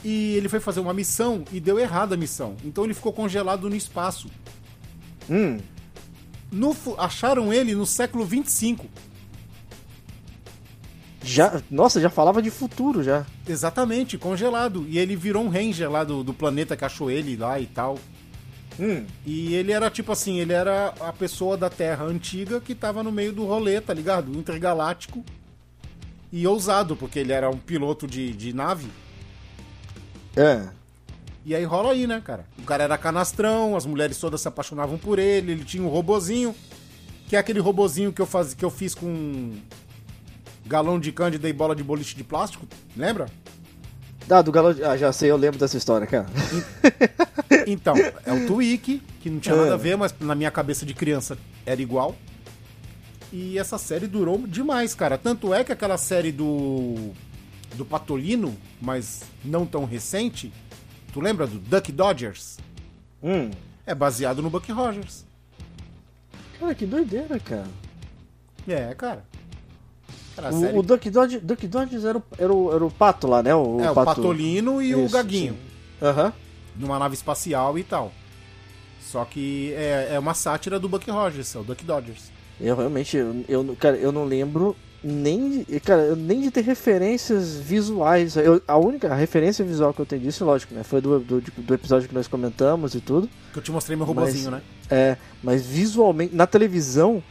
[0.04, 2.56] e ele foi fazer uma missão e deu errado a missão.
[2.64, 4.30] Então ele ficou congelado no espaço.
[5.30, 5.58] Hum,
[6.52, 8.86] No acharam ele no século 25.
[11.26, 13.26] Já, nossa, já falava de futuro já.
[13.48, 14.86] Exatamente, congelado.
[14.88, 17.98] E ele virou um ranger lá do, do planeta que achou ele lá e tal.
[18.80, 23.02] Hum, E ele era tipo assim, ele era a pessoa da Terra antiga que tava
[23.02, 24.38] no meio do rolê, tá ligado?
[24.38, 25.24] Intergaláctico.
[26.32, 28.88] E ousado, porque ele era um piloto de, de nave.
[30.36, 30.68] é.
[31.48, 32.44] E aí rola aí, né, cara?
[32.58, 36.56] O cara era canastrão, as mulheres todas se apaixonavam por ele, ele tinha um robozinho,
[37.30, 39.54] que é aquele robozinho que eu, faz, que eu fiz com
[40.66, 43.28] galão de cândida e bola de boliche de plástico, lembra?
[44.30, 44.76] Ah, do Galo.
[44.84, 46.26] Ah, já sei, eu lembro dessa história, cara.
[47.68, 50.94] Então, é o Twig, que não tinha nada a ver, mas na minha cabeça de
[50.94, 52.16] criança era igual.
[53.32, 55.18] E essa série durou demais, cara.
[55.18, 57.12] Tanto é que aquela série do.
[57.76, 60.52] do Patolino, mas não tão recente,
[61.14, 62.58] tu lembra do Duck Dodgers?
[63.22, 63.52] Hum.
[63.86, 65.26] É baseado no Buck Rogers.
[66.60, 67.68] Cara, que doideira, cara.
[68.68, 69.24] É, cara.
[70.38, 73.42] A O, o Duck, Dodge, Duck Dodges era o, era, o, era o pato lá,
[73.44, 73.54] né?
[73.56, 74.22] O, é, o pato...
[74.22, 75.54] Patolino e o Isso, Gaguinho.
[75.54, 76.06] sim.
[76.06, 76.34] Aham.
[76.78, 78.12] Numa nave espacial e tal.
[79.02, 82.32] Só que é, é uma sátira do Buck Rogers, é o Duck Dodgers.
[82.60, 87.56] Eu realmente, eu, eu, cara, eu não lembro nem, de- cara, nem de ter referências
[87.56, 88.36] visuais.
[88.36, 90.84] Eu- a única referência visual que eu tenho disso, lógico, né?
[90.84, 93.30] Foi do, do, do episódio que nós comentamos e tudo.
[93.54, 94.68] Que eu te mostrei meu robozinho, Mas- né?
[94.90, 97.22] É, mas visualmente, na televisão,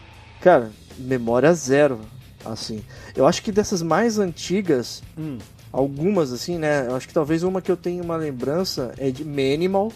[0.41, 2.01] cara, memória zero,
[2.45, 2.83] assim.
[3.17, 5.39] Eu acho que dessas mais antigas, Hum.
[5.73, 6.87] algumas assim, né?
[6.89, 9.93] Eu acho que talvez uma que eu tenho uma lembrança é de Manimal.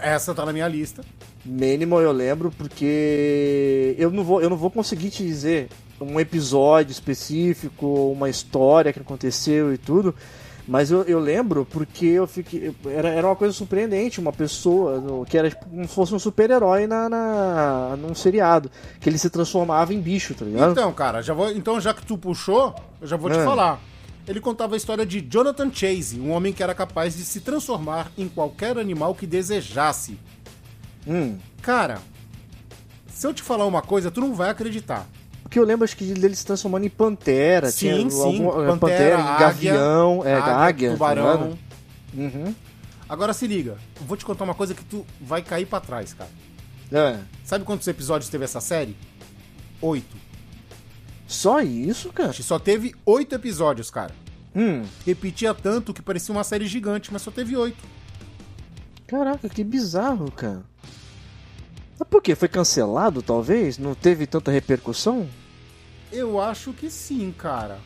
[0.00, 1.02] Essa tá na minha lista.
[1.44, 5.68] Manimal eu lembro porque eu não vou, eu não vou conseguir te dizer
[6.00, 10.14] um episódio específico, uma história que aconteceu e tudo,
[10.72, 12.72] Mas eu, eu lembro porque eu fiquei.
[12.86, 16.18] Era, era uma coisa surpreendente, uma pessoa no- que era tipo, como se fosse um
[16.20, 18.70] super-herói na, na, num seriado.
[19.00, 20.70] Que ele se transformava em bicho, tá ligado?
[20.70, 23.44] Então, cara, já vou, então já que tu puxou, eu já vou te É.
[23.44, 23.80] falar.
[24.28, 28.12] Ele contava a história de Jonathan Chase, um homem que era capaz de se transformar
[28.16, 30.20] em qualquer animal que desejasse.
[31.04, 31.36] Hum.
[31.62, 31.98] Cara,
[33.08, 35.04] se eu te falar uma coisa, tu não vai acreditar.
[35.50, 37.72] Porque eu lembro acho que dele se transformando em pantera.
[37.72, 41.32] Sim, tinha sim, algum- pantera, em águia, gavião, é, águia, águia, tá tubarão.
[41.32, 41.58] ligado?
[42.14, 42.54] Uhum.
[43.08, 46.30] Agora se liga, vou te contar uma coisa que tu vai cair pra trás, cara.
[46.92, 47.18] É.
[47.44, 48.96] Sabe quantos episódios teve essa série?
[49.82, 50.16] Oito.
[51.26, 52.32] Só isso, cara?
[52.32, 54.12] Só teve oito episódios, cara.
[54.54, 54.84] Hum.
[55.04, 57.82] Repetia tanto que parecia uma série gigante, mas só teve oito.
[59.08, 60.62] Caraca, que bizarro, cara.
[61.98, 62.36] Mas por quê?
[62.36, 63.78] Foi cancelado, talvez?
[63.78, 65.28] Não teve tanta repercussão?
[66.12, 67.78] Eu acho que sim, cara.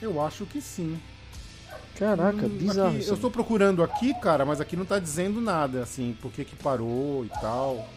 [0.00, 0.98] Eu acho que sim.
[1.98, 2.88] Caraca, Hum, bizarro.
[2.90, 6.30] aqui- isso eu tô procurando aqui, cara, mas aqui não tá dizendo nada, assim, por
[6.30, 7.88] que que parou e tal.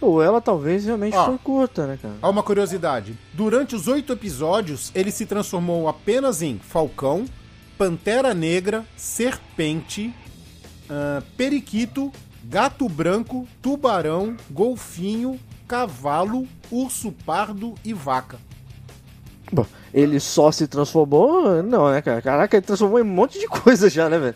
[0.00, 1.26] Ou ela talvez realmente Ó.
[1.26, 2.14] foi curta, né, cara?
[2.22, 3.18] Há uma curiosidade.
[3.34, 7.26] Durante os oito episódios, ele se transformou apenas em Falcão,
[7.76, 10.14] Pantera Negra, Serpente,
[10.88, 12.10] ah, Periquito,
[12.44, 15.38] Gato Branco, Tubarão, Golfinho,
[15.68, 18.38] Cavalo, Urso Pardo e Vaca.
[19.52, 21.62] Bom, ele só se transformou.
[21.62, 22.22] Não, né, cara?
[22.22, 24.34] Caraca, ele transformou em um monte de coisa já, né, velho?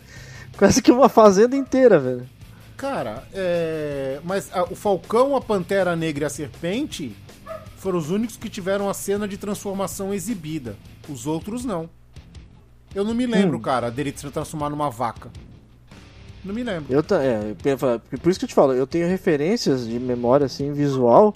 [0.57, 2.29] Quase que uma fazenda inteira, velho.
[2.77, 4.19] Cara, é...
[4.23, 7.15] mas ah, o Falcão, a Pantera Negra e a Serpente
[7.77, 10.75] foram os únicos que tiveram a cena de transformação exibida.
[11.09, 11.89] Os outros não.
[12.93, 13.61] Eu não me lembro, Hum.
[13.61, 15.31] cara, dele se transformar numa vaca.
[16.43, 16.93] Não me lembro.
[16.93, 17.53] Eu é,
[18.17, 21.33] por isso que eu te falo, eu tenho referências de memória assim visual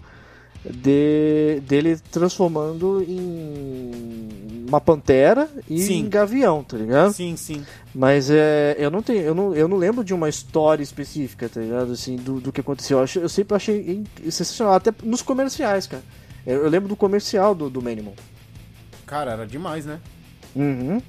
[0.70, 6.00] de dele transformando em uma pantera e Sim.
[6.00, 7.14] em gavião, tá ligado?
[7.14, 7.66] Sim, sim.
[7.96, 11.62] Mas é, eu não tenho, eu não, eu não lembro de uma história específica, tá
[11.62, 11.94] ligado?
[11.94, 13.00] Assim, do, do que aconteceu.
[13.00, 16.04] Eu, eu sempre achei sensacional, até nos comerciais, cara.
[16.46, 18.16] Eu, eu lembro do comercial do, do Manimal.
[19.06, 20.00] Cara, era demais, né?
[20.54, 21.02] Uhum.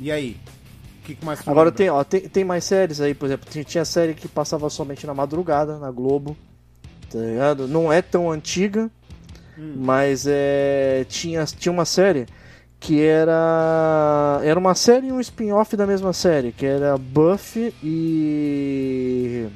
[0.00, 0.36] E aí?
[1.14, 4.26] Que, mais Agora tem, ó, tem, tem mais séries aí, por exemplo, tinha, série que
[4.26, 6.36] passava somente na madrugada, na Globo,
[7.08, 7.68] tá ligado?
[7.68, 8.90] Não é tão antiga,
[9.56, 12.26] mas é, tinha, tinha uma série
[12.80, 19.46] que era era uma série e um spin-off da mesma série, que era Buffy e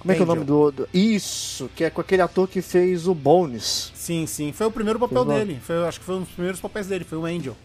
[0.00, 2.60] como é que é o nome do, do isso, que é com aquele ator que
[2.60, 3.92] fez o Bones.
[3.94, 4.52] Sim, sim.
[4.52, 5.38] Foi o primeiro papel Exato.
[5.38, 5.60] dele.
[5.60, 7.04] Foi, acho que foi um dos primeiros papéis dele.
[7.04, 7.56] Foi o Angel.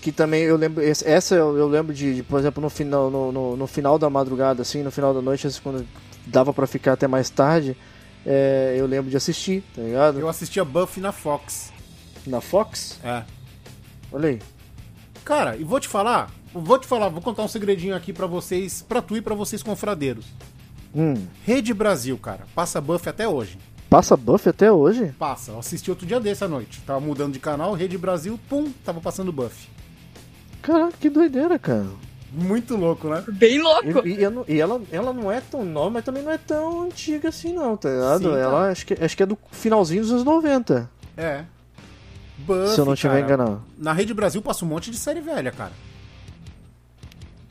[0.00, 0.82] Que também eu lembro.
[0.82, 4.62] Essa eu, lembro de, de, por exemplo, no final, no, no, no final da madrugada,
[4.62, 5.86] assim, no final da noite, assim, quando
[6.26, 7.76] dava pra ficar até mais tarde,
[8.24, 10.18] é, eu lembro de assistir, tá ligado?
[10.18, 11.72] Eu assistia Buffy na Fox.
[12.26, 12.98] Na Fox?
[13.04, 13.24] É.
[14.12, 14.38] Olha aí.
[15.24, 18.82] Cara, e vou te falar, vou te falar, vou contar um segredinho aqui pra vocês,
[18.82, 20.24] pra tu e pra vocês confradeiros.
[20.94, 21.14] Hum.
[21.44, 23.58] Rede Brasil, cara, passa Buffy até hoje.
[23.90, 25.12] Passa Buff até hoje?
[25.18, 26.80] Passa, eu assisti outro dia desse à noite.
[26.86, 29.68] Tava mudando de canal, Rede Brasil, pum, tava passando Buffy.
[30.62, 31.86] Caraca, que doideira, cara.
[32.32, 33.24] Muito louco, né?
[33.28, 34.06] Bem louco.
[34.06, 36.82] E, e eu e ela, ela não é tão nova, mas também não é tão
[36.82, 38.22] antiga assim, não, tá ligado?
[38.22, 38.38] Sim, tá.
[38.38, 41.44] ela acho que, acho que é do finalzinho dos anos 90, É.
[42.38, 43.62] Buffy, se eu não estiver cara, enganado.
[43.76, 45.72] Na Rede Brasil passa um monte de série velha, cara.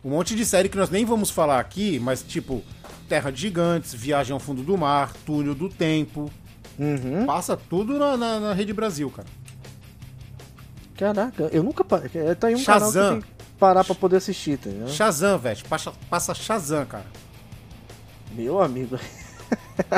[0.03, 2.63] Um monte de série que nós nem vamos falar aqui, mas tipo
[3.07, 6.31] Terra de Gigantes, Viagem ao Fundo do Mar, Túnel do Tempo.
[6.77, 7.25] Uhum.
[7.25, 9.27] Passa tudo na, na, na Rede Brasil, cara.
[10.99, 11.83] Caraca, eu nunca.
[12.13, 13.11] é, Tá aí um canal que Shazam.
[13.13, 14.89] tem que parar pra poder assistir, tá ligado?
[14.91, 15.59] Shazam, velho.
[15.69, 17.05] Passa, passa Shazam, cara.
[18.33, 18.99] Meu amigo.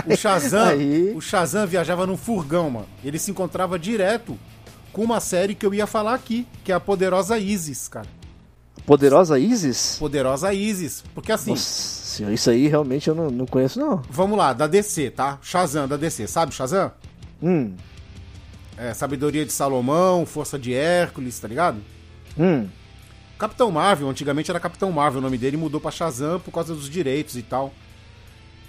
[0.07, 1.11] O Shazam, Aí.
[1.15, 2.87] o Shazam viajava num furgão, mano.
[3.03, 4.37] Ele se encontrava direto
[4.93, 8.07] com uma série que eu ia falar aqui, que é a Poderosa Isis, cara.
[8.85, 9.97] Poderosa Isis?
[9.99, 11.03] Poderosa Isis.
[11.15, 14.01] Porque assim, Nossa, senhora, isso aí realmente eu não, não conheço, não.
[14.09, 15.39] vamos lá, da DC, tá?
[15.41, 16.27] Shazam da DC.
[16.27, 16.91] Sabe Shazam?
[17.41, 17.73] Hum,
[18.77, 21.79] É, Sabedoria de Salomão, Força de Hércules, tá ligado?
[22.37, 22.67] hum.
[23.37, 26.87] Capitão Marvel, antigamente era Capitão Marvel o nome dele, mudou pra Shazam por causa dos
[26.87, 27.73] direitos e tal.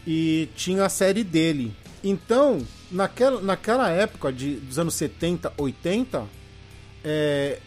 [0.07, 1.75] E tinha a série dele.
[2.03, 6.25] Então, naquela, naquela época de, dos anos 70, 80,
[7.05, 7.59] é,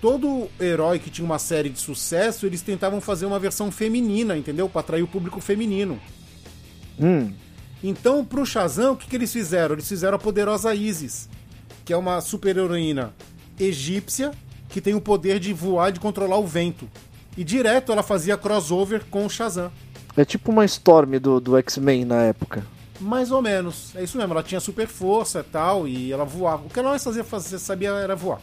[0.00, 4.68] todo herói que tinha uma série de sucesso, eles tentavam fazer uma versão feminina, entendeu?
[4.68, 5.98] Pra atrair o público feminino.
[6.98, 7.32] Hum.
[7.82, 9.74] Então, pro Shazam, o que, que eles fizeram?
[9.74, 11.28] Eles fizeram a poderosa Isis,
[11.84, 13.12] que é uma super-heroína
[13.58, 14.30] egípcia
[14.68, 16.88] que tem o poder de voar e de controlar o vento.
[17.36, 19.70] E direto ela fazia crossover com o Shazam.
[20.16, 22.64] É tipo uma Storm do, do X-Men na época.
[23.00, 23.94] Mais ou menos.
[23.96, 26.66] É isso mesmo, ela tinha super força e tal, e ela voava.
[26.66, 28.40] O que ela mais fazia, fazer, sabia era voar.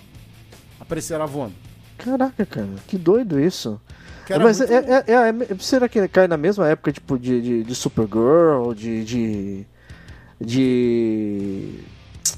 [0.80, 1.54] Aparecer ela voando.
[1.98, 3.80] Caraca, cara, que doido isso.
[4.26, 7.42] Que Mas muito- é, é- é- é- será que cai na mesma época, tipo, de,
[7.42, 9.66] de, de Supergirl, de, de.
[10.40, 11.80] de.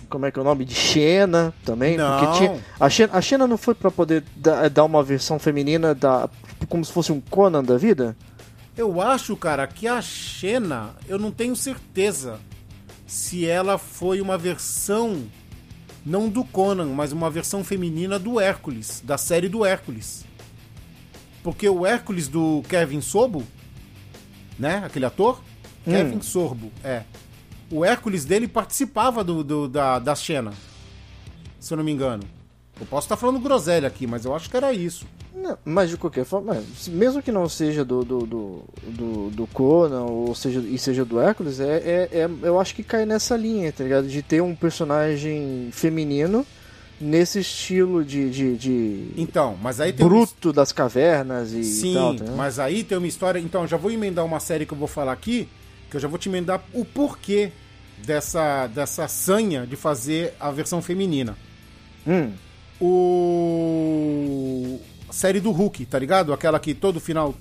[0.10, 0.66] Como é que é o nome?
[0.66, 1.98] De Xena também?
[1.98, 2.20] Não.
[2.20, 5.94] Porque tinha, a, Xena, a Xena não foi pra poder dar, dar uma versão feminina
[5.94, 6.30] da,
[6.68, 8.16] como se fosse um Conan da vida?
[8.76, 12.40] Eu acho, cara, que a Xena, eu não tenho certeza
[13.06, 15.24] se ela foi uma versão,
[16.06, 20.26] não do Conan, mas uma versão feminina do Hércules, da série do Hércules.
[21.44, 23.44] Porque o Hércules do Kevin Sorbo,
[24.58, 25.42] né, aquele ator,
[25.84, 27.04] Kevin Sorbo, é.
[27.72, 30.54] O Hércules dele participava do, do- da, da Xena,
[31.60, 32.24] se eu não me engano.
[32.80, 35.06] Eu posso estar falando groselha aqui, mas eu acho que era isso.
[35.36, 40.04] Não, mas de qualquer forma, mesmo que não seja do, do, do, do, do Conan
[40.04, 43.72] ou seja, e seja do Hércules, é, é, é- eu acho que cai nessa linha,
[43.72, 44.08] tá ligado?
[44.08, 46.46] De ter um personagem feminino
[47.00, 52.16] nesse estilo de, de, de Então, mas aí tem bruto das cavernas e Sim, tal.
[52.16, 53.40] tá mas aí tem uma história.
[53.40, 55.48] Então, já vou emendar uma série que eu vou falar aqui,
[55.90, 57.52] que eu já vou te emendar o porquê
[58.06, 61.36] dessa, dessa sanha de fazer a versão feminina.
[62.08, 62.32] Hum,
[63.50, 64.80] O.
[65.10, 66.32] a série do Hulk, tá ligado?
[66.34, 67.34] Aquela que todo final.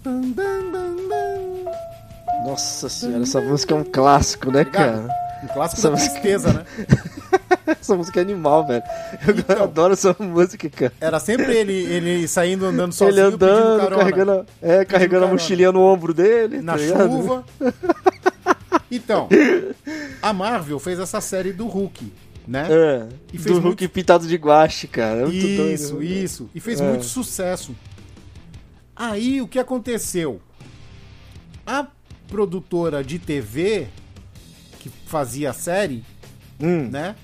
[2.45, 5.09] nossa senhora, essa música é um clássico, né, Tá cara?
[5.43, 6.65] Um clássico Essa da música- tristeza, né?
[7.81, 8.83] Essa música é animal, velho.
[9.27, 9.63] Eu Então.
[9.65, 10.93] adoro essa música, cara.
[11.01, 13.97] Era sempre ele, ele saindo andando sozinho, Ele andando, pedindo carona.
[13.99, 16.63] carregando, é, carregando a mochilinha no ombro dele.
[16.63, 17.45] na tá chuva.
[18.91, 19.29] Então,
[20.23, 22.13] a Marvel fez essa série do Hulk,
[22.47, 22.67] né?
[22.71, 25.21] É, E fez do muito- Hulk pintado de guache, cara.
[25.21, 26.05] É muito Isso, doido.
[26.13, 26.51] isso.
[26.55, 26.89] E fez É.
[26.89, 27.75] muito sucesso.
[28.97, 30.41] Aí o que aconteceu?
[31.67, 31.87] A
[32.29, 33.87] produtora de TV
[34.81, 36.05] que fazia a série,
[36.61, 37.15] Hum, né?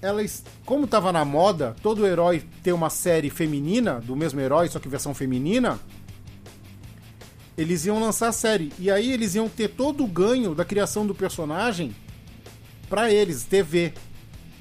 [0.00, 0.22] Ela,
[0.64, 4.88] como tava na moda, todo herói ter uma série feminina, do mesmo herói, só que
[4.88, 5.80] versão feminina,
[7.56, 8.72] eles iam lançar a série.
[8.78, 11.94] E aí eles iam ter todo o ganho da criação do personagem
[12.88, 13.92] pra eles, TV.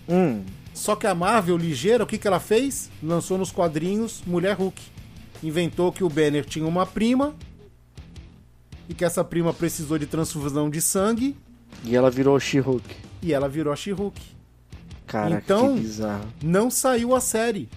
[0.08, 0.44] hum.
[0.74, 2.90] Só que a Marvel, ligeira, o que, que ela fez?
[3.02, 4.82] Lançou nos quadrinhos Mulher Hulk.
[5.42, 7.34] Inventou que o Banner tinha uma prima
[8.90, 11.36] e que essa prima precisou de transfusão de sangue
[11.84, 12.94] E ela virou She-Hulk.
[13.22, 14.22] e ela virou a She-Hulk.
[15.08, 16.28] Caraca, Então- que bizarro.
[16.44, 17.70] Não saiu a série.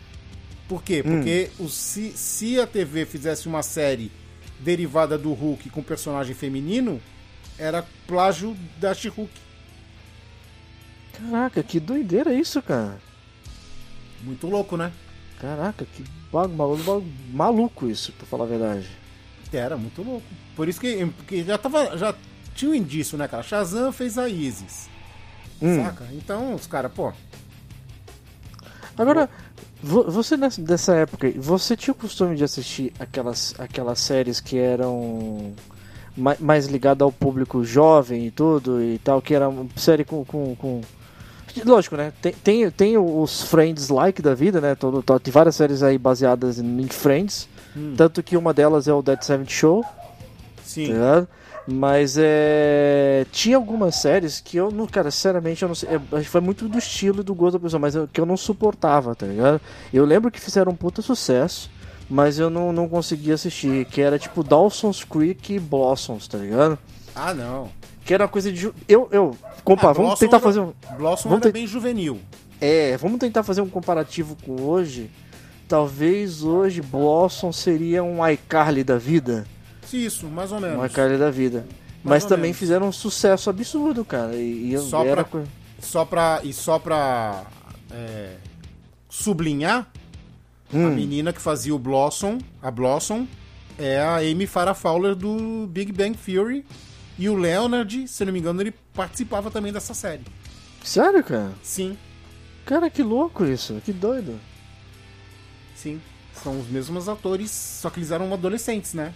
[0.68, 1.02] Por quê?
[1.06, 1.16] Hum.
[1.18, 4.10] Porque o, se, se a TV fizesse uma série
[4.60, 7.00] derivada do Hulk com personagem feminino,
[7.58, 9.32] era plágio da She-Hulk.
[11.12, 12.98] Caraca, que doideira isso, cara.
[14.22, 14.92] Muito louco, né?
[15.40, 18.88] Caraca, que bagu- maluco, isso, pra falar a verdade.
[19.52, 20.26] Era muito louco.
[20.54, 21.96] Por isso que, porque já tava.
[21.96, 22.14] Já
[22.54, 23.42] tinha um indício, né, cara?
[23.42, 24.88] Shazam fez a Isis.
[25.62, 25.82] Hum.
[25.84, 26.06] Saca?
[26.12, 27.12] Então, os caras, pô.
[28.96, 29.30] Agora,
[29.82, 35.52] você nessa, dessa época, você tinha o costume de assistir aquelas, aquelas séries que eram
[36.16, 40.24] ma- mais ligadas ao público jovem e tudo e tal, que era uma série com.
[40.24, 40.80] com, com-
[41.64, 42.12] Lógico, né?
[42.22, 44.74] Tem, tem, tem os Friends like da vida, né?
[44.74, 47.48] Todo, tó- tem várias séries aí baseadas em Friends.
[47.96, 49.84] Tanto que uma delas é o Dead Seventh Show.
[50.64, 50.92] Sim.
[50.92, 51.26] tá?
[51.70, 53.26] Mas é.
[53.30, 54.86] Tinha algumas séries que eu não.
[54.86, 55.88] Cara, sinceramente, eu não sei.
[56.12, 58.38] é, foi muito do estilo e do gosto da pessoa, mas eu- que eu não
[58.38, 59.60] suportava, tá ligado?
[59.92, 61.70] Eu lembro que fizeram um puta sucesso,
[62.08, 63.84] mas eu não, não conseguia assistir.
[63.84, 66.78] Que era tipo Dawson's Creek e Blossoms, tá ligado?
[67.14, 67.68] Ah, não.
[68.02, 68.58] Que era uma coisa de.
[68.58, 69.06] ju- Eu.
[69.12, 70.72] eu compa, Ah, vamos tentar era- fazer um.
[70.96, 72.18] Blossom Vamos era ter- bem juvenil.
[72.58, 75.10] É, vamos tentar fazer um comparativo com hoje.
[75.68, 79.46] Talvez hoje Blossom seria um iCarly da vida.
[79.92, 80.84] Isso, mais ou menos.
[80.86, 81.66] ICarly da vida.
[82.04, 82.58] Mais Mas também menos.
[82.58, 84.34] fizeram um sucesso absurdo, cara.
[84.36, 85.42] E, e Só era pra-
[85.80, 86.40] Só pra.
[86.44, 87.44] E só pra.
[87.90, 88.36] é,
[89.08, 89.90] sublinhar,
[90.72, 90.86] Hum.
[90.86, 93.26] a menina que fazia o Blossom, a Blossom,
[93.78, 96.64] é a Amy Farrah Fowler do Big Bang Theory.
[97.18, 100.22] E o Leonard, se não me engano, ele participava também dessa série.
[100.84, 101.52] Sério, cara?
[101.62, 101.96] Sim,
[102.64, 103.80] Cara, que louco isso.
[103.84, 104.38] Que doido.
[105.74, 106.00] sim.
[106.34, 109.12] São os mesmos atores, só que eles eram adolescentes, né?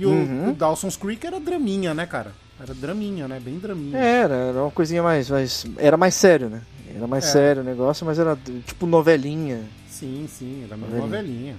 [0.00, 0.50] E o, Uhum.
[0.50, 2.32] o Dawson's Creek era draminha, né, cara?
[2.58, 3.38] Era draminha, né?
[3.38, 3.98] Bem draminha.
[3.98, 5.66] Era, era uma coisinha mais, mais.
[5.76, 6.62] Era mais sério, né?
[6.94, 7.28] Era mais É.
[7.28, 8.36] sério o negócio, mas era
[8.66, 9.60] tipo novelinha.
[9.88, 11.08] Sim, sim, era uma Novelinha.
[11.10, 11.56] velhinha.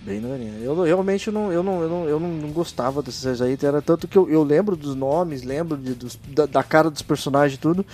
[0.00, 0.52] Bem novelinha.
[0.60, 3.56] Eu eu realmente não, eu não, eu não, eu não, gostava dessas aí.
[3.62, 7.02] Era tanto que eu, eu lembro dos nomes, lembro de, dos, da, da cara dos
[7.02, 7.84] personagens e tudo.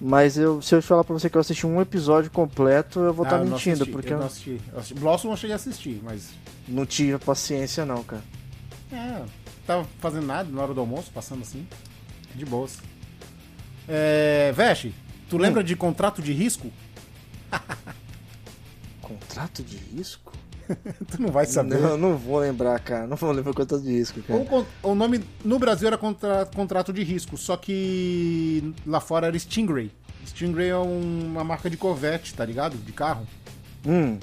[0.00, 3.24] Mas eu, se eu falar pra você que eu assisti um episódio completo, eu vou
[3.24, 4.60] estar Ah, eu não mentindo, assisti, porque eu não assisti.
[4.72, 4.94] Eu assisti.
[4.94, 6.30] Blossom eu cheguei a assistir, mas.
[6.66, 8.22] não tive paciência não, cara.
[8.92, 9.22] É,
[9.66, 11.66] tava fazendo nada na hora do almoço, passando assim.
[12.34, 12.78] De boas.
[13.88, 14.52] É.
[14.54, 14.94] Veste,
[15.28, 16.70] tu lembra de contrato de risco?
[19.02, 20.32] Contrato de risco?
[21.10, 21.78] tu não vai saber.
[21.80, 23.06] Não, não vou lembrar, cara.
[23.06, 24.44] Não vou lembrar quanto de risco, O, cara.
[24.44, 29.38] con- o nome no Brasil era contra- contrato de risco, só que lá fora era
[29.38, 29.90] Stingray.
[30.24, 32.76] Stingray é um- uma marca de Corvette, tá ligado?
[32.76, 33.26] De carro.
[33.86, 34.18] Hum,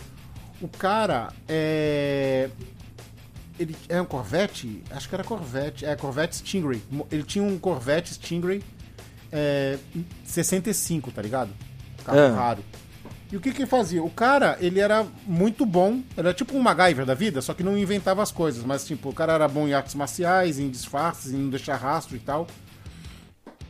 [0.62, 2.50] O cara é.
[3.60, 4.82] Ele é um Corvette?
[4.90, 5.86] Acho que era Corvette.
[5.86, 6.82] É, Corvette Stingray.
[7.12, 8.64] Ele tinha um Corvette Stingray
[9.32, 9.78] é,
[10.24, 11.52] 65, tá ligado?
[12.06, 12.30] Carro É.
[12.30, 12.64] raro.
[13.32, 14.02] E o que que ele fazia?
[14.04, 16.02] O cara, ele era muito bom.
[16.18, 18.64] Era tipo um MacGyver da vida, só que não inventava as coisas.
[18.64, 22.16] Mas, tipo, o cara era bom em artes marciais, em disfarces, em não deixar rastro
[22.16, 22.48] e tal.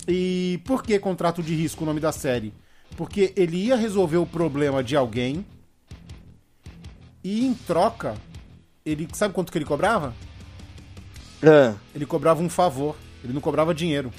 [0.08, 2.54] E por que contrato de risco o nome da série?
[2.96, 5.46] Porque ele ia resolver o problema de alguém
[7.24, 8.16] e em troca,
[8.92, 10.14] ele sabe quanto que ele cobrava?
[11.42, 11.74] é.
[11.96, 12.96] Ele cobrava um favor.
[13.24, 14.12] Ele não cobrava dinheiro.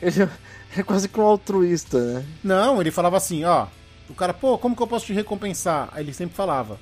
[0.00, 0.28] Ele
[0.76, 2.26] é quase que um altruísta, né?
[2.44, 3.66] Não, ele falava assim, ó.
[4.08, 5.88] O cara, pô, como que eu posso te recompensar?
[5.92, 6.78] Aí ele sempre falava: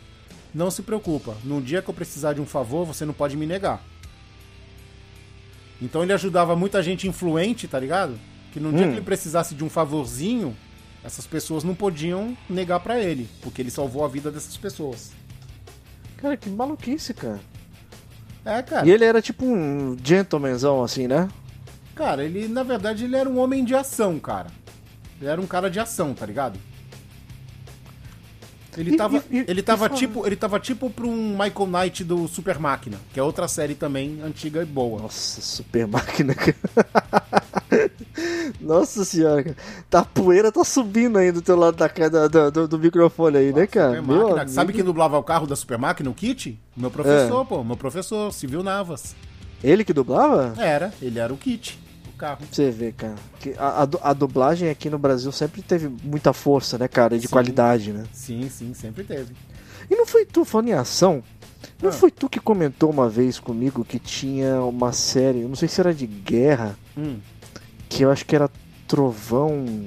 [0.55, 3.45] Não se preocupa, num dia que eu precisar de um favor, você não pode me
[3.47, 3.83] negar.
[5.81, 8.19] Então ele ajudava muita gente influente, tá ligado?
[8.53, 8.91] Que num dia Hum.
[8.91, 10.57] que ele precisasse de um favorzinho,
[11.05, 15.13] essas pessoas não podiam negar pra ele, porque ele salvou a vida dessas pessoas.
[16.19, 17.41] Cara, que maluquice, cara.
[18.45, 18.87] É, cara.
[18.87, 21.29] E ele era tipo um gentlemanzão, assim, né?
[21.95, 24.47] Cara, ele, na verdade, ele era um homem de ação, cara.
[25.21, 26.59] Ele era um cara de ação, tá ligado?
[28.77, 31.31] Ele E- tava, e- e- ele e tava fala- tipo, ele tava tipo pra um
[31.33, 35.03] Michael Knight do Super Máquina, que é outra série também antiga e boa.
[35.03, 36.57] Nossa, super máquina, cara.
[38.61, 39.57] Nossa senhora, cara.
[39.91, 41.89] Tá, a poeira tá subindo aí do teu lado da,
[42.29, 44.01] da- do, do microfone aí, né, cara?
[44.03, 44.49] Meu amigo.
[44.51, 46.59] Sabe quem dublava o carro da Super Máquina, o Kit?
[46.77, 49.15] Meu professor, pô, meu professor, Civil Navas.
[49.63, 50.55] Ele que dublava?
[50.57, 51.79] Era, ele era o Kit,
[52.15, 52.39] o carro.
[52.51, 53.15] Você ver, cara.
[53.59, 57.17] A, a a dublagem aqui no Brasil sempre teve muita força, né, cara?
[57.17, 57.33] E de Sim.
[57.33, 58.05] qualidade, né?
[58.13, 59.35] Sim, sim, sempre teve.
[59.91, 61.23] E não foi tu, falando em ação,
[61.83, 61.93] não Ah.
[61.93, 65.93] foi tu que comentou uma vez comigo que tinha uma série, não sei se era
[65.95, 67.17] de guerra, Hum.
[67.89, 68.51] Que eu acho que era
[68.87, 69.87] Trovão.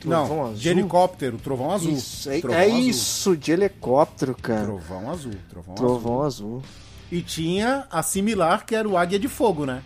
[0.00, 0.54] Trovão Não, Azul?
[0.56, 1.92] de helicóptero, Trovão Azul.
[1.92, 2.78] Isso, é, Trovão é Azul.
[2.80, 4.64] isso, de helicóptero, cara.
[4.64, 5.86] Trovão Azul, Trovão, Azul.
[5.86, 6.62] Trovão azul.
[7.10, 9.82] E tinha a similar, que era o Águia de Fogo, né?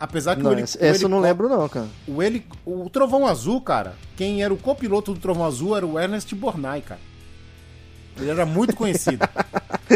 [0.00, 1.88] Apesar que Não, o, heli- essa, o essa eu não lembro não, cara.
[2.06, 2.44] O, heli...
[2.64, 6.80] o Trovão Azul, cara, quem era o copiloto do Trovão Azul era o Ernest Bornai,
[6.80, 7.00] cara.
[8.16, 9.28] Ele era muito conhecido.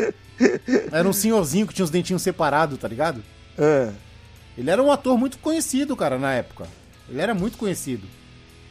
[0.92, 3.22] era um senhorzinho que tinha os dentinhos separados, tá ligado?
[3.58, 3.90] É.
[4.56, 6.66] Ele era um ator muito conhecido, cara, na época.
[7.08, 8.06] Ele era muito conhecido.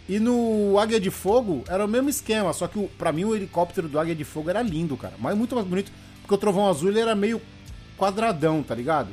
[0.07, 3.35] E no Águia de Fogo era o mesmo esquema, só que o, pra mim o
[3.35, 5.13] helicóptero do Águia de Fogo era lindo, cara.
[5.19, 7.41] Mas muito mais bonito, porque o Trovão Azul ele era meio
[7.97, 9.09] quadradão, tá ligado?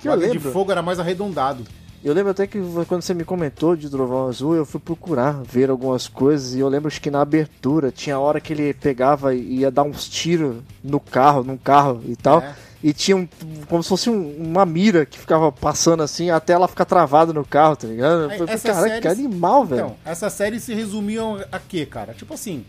[0.00, 0.52] Que o Águia de lembro.
[0.52, 1.64] Fogo era mais arredondado.
[2.04, 5.68] Eu lembro até que quando você me comentou de Trovão Azul, eu fui procurar ver
[5.68, 9.60] algumas coisas e eu lembro que na abertura tinha a hora que ele pegava e
[9.60, 12.40] ia dar uns tiros no carro, num carro e tal.
[12.40, 12.54] É.
[12.82, 13.28] E tinha um,
[13.68, 17.44] como se fosse um- uma mira que ficava passando assim até ela ficar travada no
[17.44, 18.28] carro, tá ligado?
[18.30, 19.80] Falei, Caraca, que séries- animal, velho.
[19.86, 22.14] Então, essas séries se resumiam a quê, cara?
[22.14, 22.64] Tipo assim,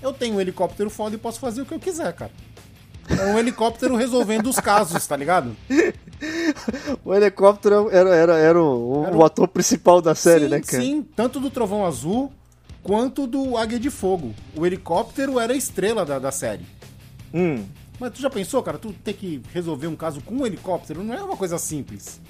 [0.00, 2.30] eu tenho um helicóptero foda e posso fazer o que eu quiser, cara.
[3.10, 5.54] É um helicóptero resolvendo os casos, tá ligado?
[7.04, 10.60] O helicóptero era, era, era, o, Era o o- ator principal da série, sim, né,
[10.60, 10.82] cara?
[10.82, 12.32] Sim, tanto do Trovão Azul
[12.82, 14.34] quanto do Águia de Fogo.
[14.56, 16.66] O helicóptero era a estrela da, da série.
[17.32, 17.64] Hum.
[18.00, 21.14] Mas tu já pensou, cara, tu ter que resolver um caso com um helicóptero não
[21.14, 22.20] é uma coisa simples.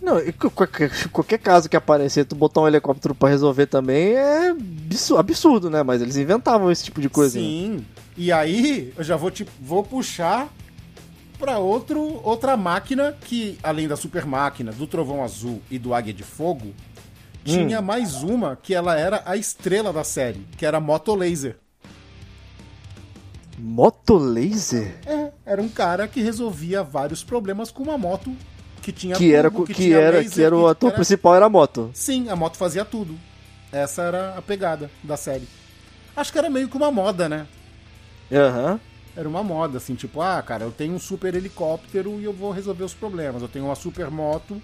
[0.00, 4.50] Não, qu- qualquer, qualquer caso que aparecer, tu botar um helicóptero pra resolver também é
[4.50, 5.82] absu- absurdo, né?
[5.82, 7.38] Mas eles inventavam esse tipo de coisa.
[7.38, 7.44] né?
[7.44, 7.84] Sim.
[8.16, 10.48] E aí, eu já vou te vou puxar
[11.38, 16.12] pra outro outra máquina que além da super máquina, do Trovão Azul e do Águia
[16.14, 16.72] de Fogo,
[17.44, 21.56] tinha mais uma que ela era a estrela da série, que era a Moto Laser.
[23.58, 24.94] Motolaser?
[25.06, 28.34] É, era um cara que resolvia vários problemas com uma moto
[28.82, 30.96] que tinha Que era, turbo, que, tinha era, laser, que era o que ator era-
[30.96, 31.90] principal, era a moto.
[31.94, 33.18] Sim, a moto fazia tudo.
[33.72, 35.46] Essa era a pegada da série.
[36.16, 37.46] Acho que era meio que uma moda, né?
[38.32, 38.80] Aham.
[39.16, 42.50] Era uma moda, assim, tipo, ah, cara, eu tenho um super helicóptero e eu vou
[42.52, 43.42] resolver os problemas.
[43.42, 44.60] Eu tenho uma super moto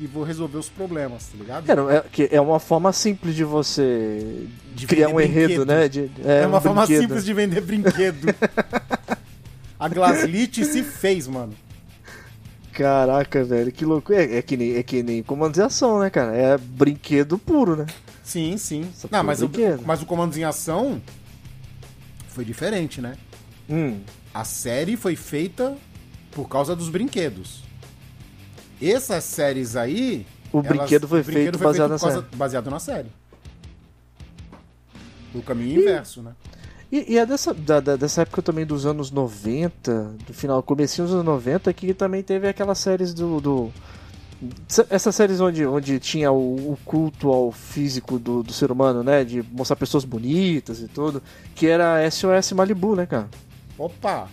[0.00, 1.90] e vou resolver os problemas, tá ligado?
[1.90, 5.88] É, que é uma forma simples de você De criar um enredo, né?
[5.88, 7.02] De- É, uma um forma brinquedo.
[7.02, 8.26] simples de vender brinquedo.
[9.78, 11.54] a Glaslit se fez, mano.
[12.72, 14.24] Caraca, velho, que loucura.
[14.24, 16.34] É, é que nem, é que nem comandos de ação, né, cara?
[16.36, 17.86] É brinquedo puro, né?
[18.24, 18.90] Sim, sim.
[18.94, 19.50] Só Não, mas o,
[19.86, 21.00] mas o Comandos em Ação
[22.28, 23.16] foi diferente, né?
[23.70, 24.00] Hum.
[24.32, 25.76] A série foi feita
[26.32, 27.62] por causa dos brinquedos.
[28.80, 30.26] Essas séries aí.
[30.52, 32.36] O brinquedo foi o brinquedo feito baseado por na causa- série.
[32.36, 33.08] baseado na série.
[35.34, 36.32] O caminho inverso, né?
[36.92, 41.06] E, e é dessa, da- da- dessa época também dos anos 90, do final, comecinho
[41.06, 43.40] dos anos 90, que também teve aquelas séries do.
[43.40, 43.72] do
[44.90, 49.24] essas séries onde, onde tinha o, o culto ao físico do, do ser humano, né?
[49.24, 51.22] De mostrar pessoas bonitas e tudo.
[51.54, 53.28] Que era SOS Malibu, né, cara?
[53.78, 54.28] Opa!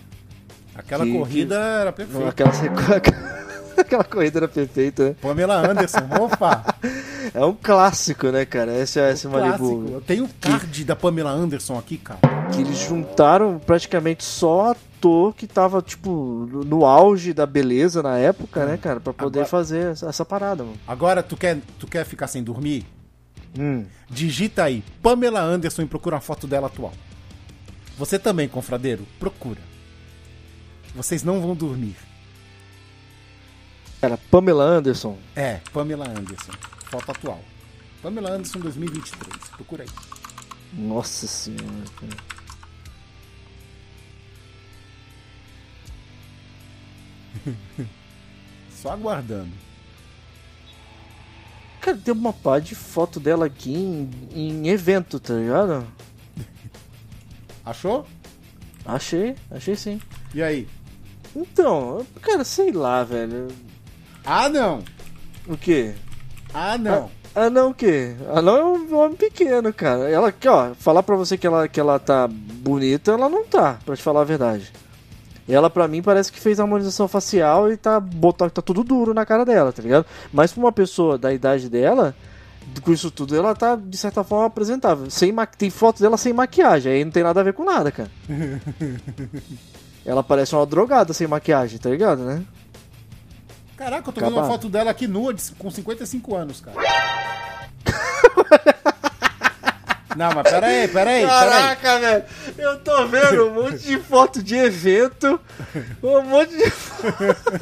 [0.75, 2.27] Aquela Que- corrida era perfeita.
[2.29, 2.51] Aquela,
[3.85, 5.15] aquela corrida era perfeita, né?
[5.21, 6.63] Pamela Anderson, opa!
[7.33, 8.73] É um clássico, né, cara?
[8.85, 9.29] SOS Clássico.
[9.29, 9.89] Malibu.
[9.93, 12.19] Eu tenho o card da Pamela Anderson aqui, cara.
[12.51, 18.65] que eles juntaram praticamente só ator que tava, tipo, no auge da beleza na época,
[18.65, 18.99] né, cara?
[18.99, 20.75] Pra poder Agora- fazer essa, essa parada, mano.
[20.85, 22.85] Agora, tu quer, tu quer ficar sem dormir?
[23.57, 23.85] Hum.
[24.09, 26.91] Digita aí, Pamela Anderson e procura uma foto dela atual.
[27.97, 29.59] Você também, confradeiro, procura.
[30.95, 31.95] Vocês não vão dormir.
[34.01, 35.15] Cara, Pamela Anderson.
[35.35, 36.51] É, Pamela Anderson.
[36.89, 37.39] Foto atual.
[38.01, 39.49] Pamela Anderson 2023.
[39.49, 39.89] Procura aí.
[40.73, 41.61] Nossa senhora.
[48.71, 49.51] Só aguardando.
[51.79, 55.85] Cara, tem uma pá de foto dela aqui em, em evento, tá ligado?
[57.63, 58.07] Achou?
[58.83, 60.01] Achei, achei sim.
[60.33, 60.67] E aí?
[61.35, 63.47] Então, cara, sei lá, velho.
[64.25, 64.83] Ah, não!
[65.47, 65.93] O quê?
[66.53, 67.09] Ah, não!
[67.33, 68.15] Ah, não, o quê?
[68.33, 70.09] Ah, não é um homem pequeno, cara.
[70.09, 73.79] Ela aqui, ó, falar pra você que ela, que ela tá bonita, ela não tá,
[73.85, 74.71] pra te falar a verdade.
[75.47, 79.25] Ela, pra mim, parece que fez harmonização facial e tá, botou, tá tudo duro na
[79.25, 80.05] cara dela, tá ligado?
[80.31, 82.13] Mas pra uma pessoa da idade dela,
[82.83, 85.09] com isso tudo, ela tá, de certa forma, apresentável.
[85.09, 85.45] Sem ma...
[85.45, 88.11] Tem foto dela sem maquiagem, aí não tem nada a ver com nada, cara.
[90.05, 92.43] ela parece uma drogada sem maquiagem, tá ligado, né?
[93.81, 94.61] Caraca, eu tô vendo uma Acabado.
[94.61, 96.77] foto dela aqui nua de- com 55 anos, cara.
[100.15, 101.49] não, mas pera aí, pera aí, pera aí.
[101.51, 102.23] Caraca, velho,
[102.59, 105.39] eu tô vendo um monte de foto de evento,
[106.03, 106.71] um monte de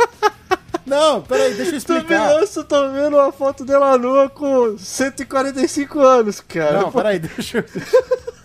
[0.85, 2.33] Não, pera aí, deixa eu explicar.
[2.33, 6.81] lança, eu tô vendo uma foto dela nua com 145 anos, cara.
[6.81, 7.63] Não, pera aí, deixa eu...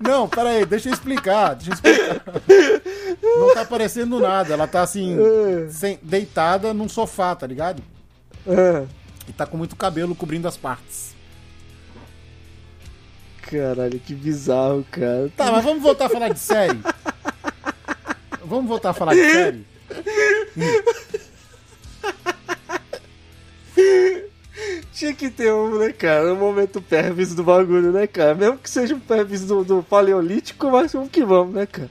[0.00, 2.22] Não, pera aí, deixa eu explicar, deixa eu explicar.
[3.22, 5.16] Não tá aparecendo nada, ela tá assim,
[5.70, 7.82] sem- deitada num sofá, tá ligado?
[8.46, 8.84] É,
[9.28, 11.14] E tá com muito cabelo cobrindo as partes.
[13.42, 15.30] caralho, que bizarro, cara.
[15.36, 16.78] Tá, mas vamos voltar a falar de série?
[18.44, 19.66] Vamos voltar a falar de série?
[24.92, 26.32] Tinha que ter um, né, cara?
[26.32, 28.34] Um momento pervis do bagulho, né, cara?
[28.34, 31.90] Mesmo que seja um pervis do, do paleolítico, mas vamos que vamos, né, cara?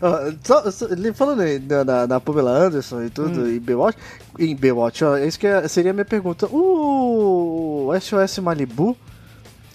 [0.00, 3.98] Ó, só- só- ele falando aí na, na, na Pamela Anderson e tudo, e Baywatch,
[4.38, 6.46] em Baywatch, ó, isso que é- seria a minha pergunta.
[6.50, 8.96] O SOS Malibu,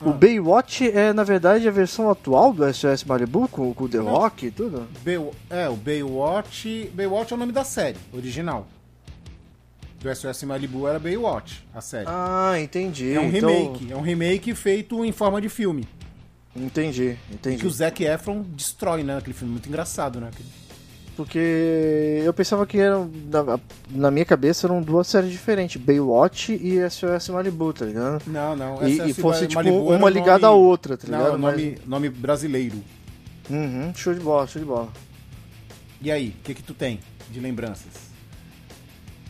[0.01, 3.97] o Baywatch é, na verdade, a versão atual do SOS Malibu, com, com o The
[3.97, 4.87] Rock e tudo?
[5.03, 6.91] Bay- é, o Baywatch.
[6.93, 8.67] Baywatch é o nome da série, original.
[9.99, 12.05] Do SOS Malibu era Baywatch, a série.
[12.07, 13.13] Ah, entendi.
[13.13, 13.91] é um Então- remake.
[13.91, 15.87] É um remake feito em forma de filme.
[16.55, 17.57] Entendi, entendi.
[17.57, 19.17] Que o Zac Efron destrói, né?
[19.17, 20.29] Aquele filme muito engraçado, né?
[20.31, 20.49] Aquele-
[21.18, 23.59] Porque eu pensava que eram, na,
[23.89, 28.22] na minha cabeça eram duas séries diferentes, Baywatch e SOS Malibu, tá ligado?
[28.28, 28.88] Não, não.
[28.88, 31.32] E, e fosse tipo Malibu era uma o ligada à nome- outra, tá Não, ligado?
[31.32, 32.76] é o nome, nome brasileiro.
[33.49, 34.89] Mas- Uhum, show de bola, show de bola.
[36.01, 36.99] E aí, o que que tu tem
[37.32, 37.88] de lembranças?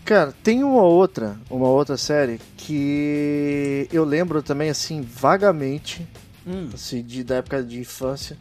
[0.04, 6.06] Cara, tem uma outra, uma outra série que eu lembro também assim vagamente,
[6.46, 8.38] Hum, assim, de, da época de infância,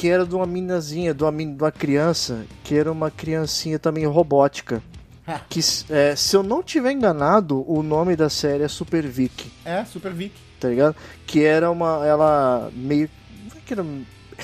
[0.00, 4.06] que era de uma minazinha, de uma, de uma criança, que era uma criancinha também
[4.06, 4.82] robótica.
[5.48, 9.52] Que, é, se eu não tiver enganado, o nome da série é Super Vic.
[9.64, 10.34] é, Super Vic.
[10.58, 10.96] tá ligado?
[11.24, 12.04] Que era uma.
[12.04, 13.08] Ela meio.
[13.48, 13.84] não é que Era,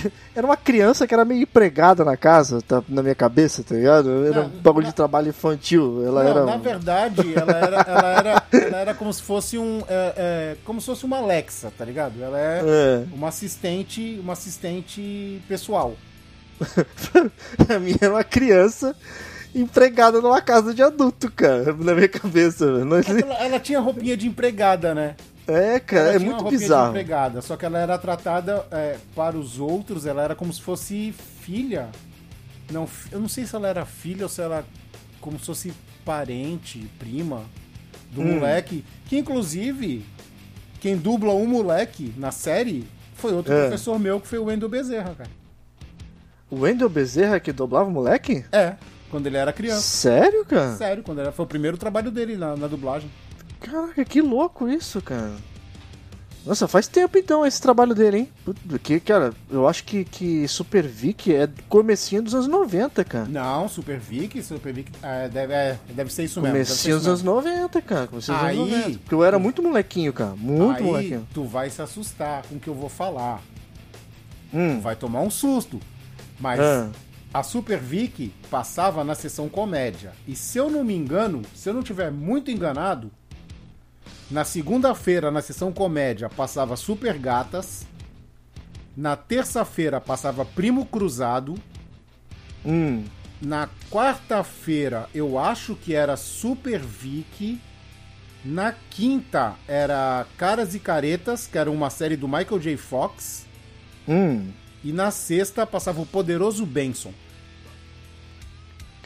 [0.35, 4.27] era uma criança que era meio empregada na casa, tá, na minha cabeça, tá ligado?
[4.27, 6.03] Era Não, um bagulho na- de trabalho infantil.
[6.07, 6.45] Ela Não, era.
[6.45, 10.81] na verdade, ela era, ela era, ela era como se fosse um, é, é, como
[10.81, 12.23] se fosse uma Alexa, tá ligado?
[12.23, 13.05] Ela é, É.
[13.13, 15.95] uma assistente, uma assistente pessoal.
[17.69, 18.95] A minha era uma criança
[19.55, 22.67] empregada numa casa de adulto, cara, na minha cabeça.
[22.67, 22.85] velho.
[22.85, 25.15] Não- Ela, ela tinha roupinha de empregada, né?
[25.49, 26.91] É, cara, Ela é muito bizarro.
[26.91, 31.13] empregada, só que ela era tratada é, para os outros, ela era como se fosse
[31.13, 31.89] filha.
[32.71, 34.65] Não, eu não sei se ela era filha ou se ela
[35.21, 35.73] como se fosse
[36.05, 37.43] parente, prima
[38.11, 38.35] do Hum.
[38.35, 40.05] moleque, que inclusive
[40.81, 43.63] quem dubla um moleque na série foi outro É.
[43.69, 45.31] professor meu que foi o Wendel Bezerra, cara.
[46.51, 48.45] O Wendel Bezerra que dublava o moleque?
[48.53, 48.75] É.
[49.11, 49.81] Quando ele era criança.
[49.83, 50.75] Sério, cara?
[50.77, 53.09] Sério, quando era, foi o primeiro trabalho dele na, na dublagem.
[53.61, 55.33] Caraca, que louco isso, cara.
[56.45, 58.33] Nossa, faz tempo então esse trabalho dele, hein?
[58.45, 63.25] Puta, Que, cara, eu acho que, que Super Vic é comecinho dos anos 90, cara.
[63.29, 66.55] Não, Super Vic, Super Vic, é, deve, é, deve ser isso mesmo.
[66.55, 67.35] Comecinho dos anos mesmo.
[67.37, 68.07] 90, cara.
[68.07, 68.99] Comecinho dos Aí- anos 90.
[69.01, 70.37] Porque eu era muito molequinho, cara.
[70.37, 71.29] Muito Aí molequinho.
[71.35, 73.43] tu vai se assustar com o que eu vou falar.
[74.55, 74.79] Hum.
[74.81, 75.81] Vai tomar um susto.
[76.39, 76.91] Mas Ah.
[77.35, 80.13] a Super Vic passava na sessão comédia.
[80.29, 83.11] E se eu não me engano, se eu não tiver muito enganado,
[84.31, 87.87] na segunda-feira, na sessão comédia, passava Super Gatas.
[88.97, 91.55] Na terça-feira passava Primo Cruzado.
[92.65, 93.05] Hum.
[93.41, 97.61] Na quarta-feira eu acho que era Super Vic.
[98.45, 102.77] Na quinta era Caras e Caretas, que era uma série do Michael J.
[102.77, 103.47] Fox.
[104.09, 104.51] Hum.
[104.83, 107.13] E na sexta passava o Poderoso Benson.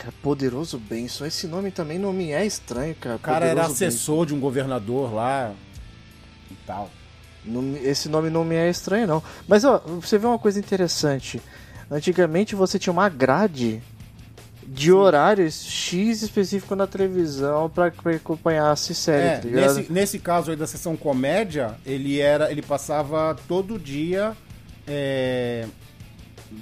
[0.01, 1.26] Cara, Poderoso Benson.
[1.26, 3.16] Esse nome também não me é estranho, cara.
[3.16, 5.53] O cara era Poderoso assessor de um governador lá
[6.51, 6.90] e tal.
[7.44, 7.78] Benson.
[7.82, 9.22] Esse nome não me é estranho, não.
[9.46, 11.40] Mas, ó, você vê uma coisa interessante.
[11.90, 13.82] Antigamente você tinha uma grade
[14.66, 20.51] de horários X específico na televisão pra acompanhar essa série, É, tá nesse, nesse caso
[20.51, 22.51] aí da sessão comédia, ele era.
[22.51, 24.34] Ele passava todo dia.
[24.86, 25.66] é,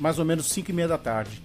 [0.00, 1.40] mais ou menos 5 e meia da tarde.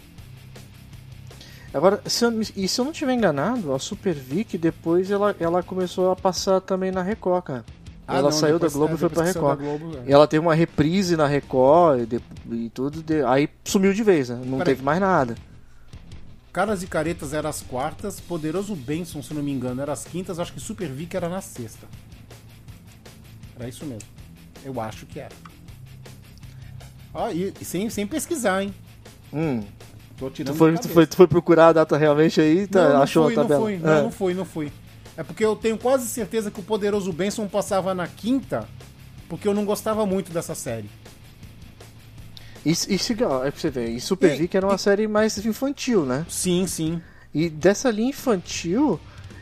[1.73, 5.63] Agora, se eu, e se eu não estiver enganado, a Super Vic depois ela, ela
[5.63, 7.65] começou a passar também na Record, cara.
[8.07, 9.59] Ah, ela não, saiu depois- da Globo é, e foi pra Record.
[9.59, 10.09] Globo, é.
[10.09, 12.21] E ela teve uma reprise na Record e, de-
[12.65, 13.01] e tudo.
[13.01, 14.35] de- aí sumiu de vez, né?
[14.45, 14.75] Não Peraí.
[14.75, 15.35] teve mais nada.
[16.51, 20.37] Caras e Caretas era as quartas, Poderoso Benson, se não me engano, era as quintas,
[20.37, 21.87] acho que Super Vic era na sexta.
[23.57, 24.07] Era isso mesmo.
[24.63, 25.33] Eu acho que era.
[27.13, 28.73] Ó, e, e sem, sem pesquisar, hein?
[29.33, 29.63] Hum.
[30.17, 32.67] Tô tirando Tu foi, tu, foi, tu foi procurar a data realmente aí?
[32.67, 33.61] Tá, não, não achou fui, a não tabela?
[33.65, 34.01] fui, não, Ah.
[34.03, 34.71] não fui, não fui.
[35.17, 38.67] É porque eu tenho quase certeza que o Poderoso Benson passava na quinta,
[39.29, 40.89] porque eu não gostava muito dessa série.
[42.65, 43.89] Isso, isso é pra você ver.
[43.89, 46.25] E Super E- Vic era uma e- série mais infantil, né?
[46.29, 47.01] Sim, sim.
[47.33, 48.99] E dessa linha infantil,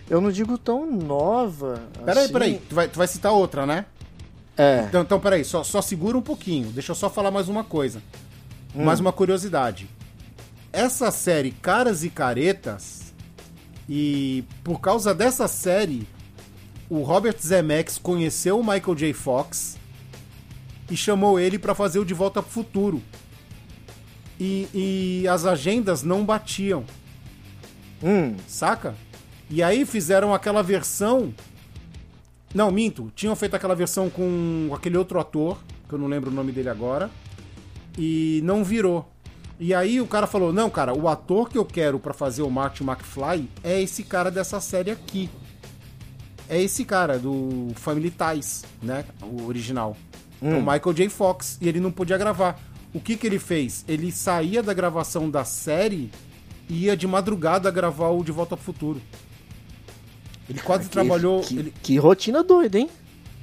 [0.10, 1.82] eu não digo tão nova.
[2.04, 2.34] Peraí, assim.
[2.34, 2.62] peraí.
[2.68, 3.86] Tu vai, tu vai citar outra, né?
[4.58, 4.86] É.
[4.88, 6.70] Então, então peraí, só, só segura um pouquinho.
[6.72, 8.02] Deixa eu só falar mais uma coisa.
[8.74, 9.88] Mais uma curiosidade.
[10.74, 13.14] Essa série Caras e Caretas,
[13.90, 16.08] e por causa dessa série,
[16.90, 19.14] o Robert Zemeckis conheceu o Michael J.
[19.14, 19.78] Fox
[20.90, 23.02] e chamou ele pra fazer o De Volta pro Futuro.
[24.40, 24.68] E,
[25.24, 26.84] e as agendas não batiam,
[28.04, 28.36] Hum.
[28.48, 28.96] saca?
[29.50, 31.34] E aí fizeram aquela versão.
[32.54, 33.12] Não, minto.
[33.16, 36.70] Tinham feito aquela versão com aquele outro ator, que eu não lembro o nome dele
[36.70, 37.12] agora.
[37.98, 39.11] E não virou.
[39.64, 42.50] E aí o cara falou: Não, cara, o ator que eu quero pra fazer o
[42.50, 45.30] Martin McFly é esse cara dessa série aqui.
[46.50, 49.06] É esse cara do Family Ties, né?
[49.22, 49.96] O original.
[50.42, 51.10] É o Michael J.
[51.10, 51.60] Fox.
[51.62, 52.60] E ele não podia gravar.
[52.92, 53.86] O que que ele fez?
[53.88, 56.12] Ele saía da gravação da série
[56.68, 59.00] e ia de madrugada gravar o De Volta ao Futuro.
[60.50, 61.42] Ele quase Que- trabalhou.
[61.42, 62.90] Que, ele que rotina doida, hein?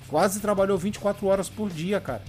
[0.09, 2.23] quase trabalhou 24 horas por dia, cara.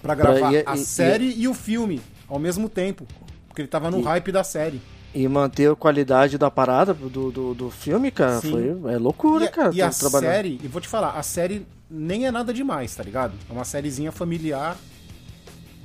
[0.00, 2.00] Pra gravar e- a e- série e, o filme
[2.30, 3.06] ao mesmo tempo.
[3.48, 4.80] Porque ele tava no E- hype da série.
[5.12, 8.50] E manter a qualidade da parada do, do, do filme, cara, Sim.
[8.52, 9.70] foi é loucura, e a, cara.
[9.74, 10.30] e a tá trabalhando.
[10.30, 13.34] série, e vou te falar, a série nem é nada demais, tá ligado?
[13.48, 14.76] É uma sériezinha familiar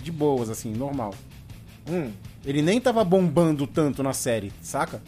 [0.04, 1.12] de boas, assim, normal.
[1.90, 2.12] Hum.
[2.46, 5.02] Ele nem tava bombando tanto na série, saca?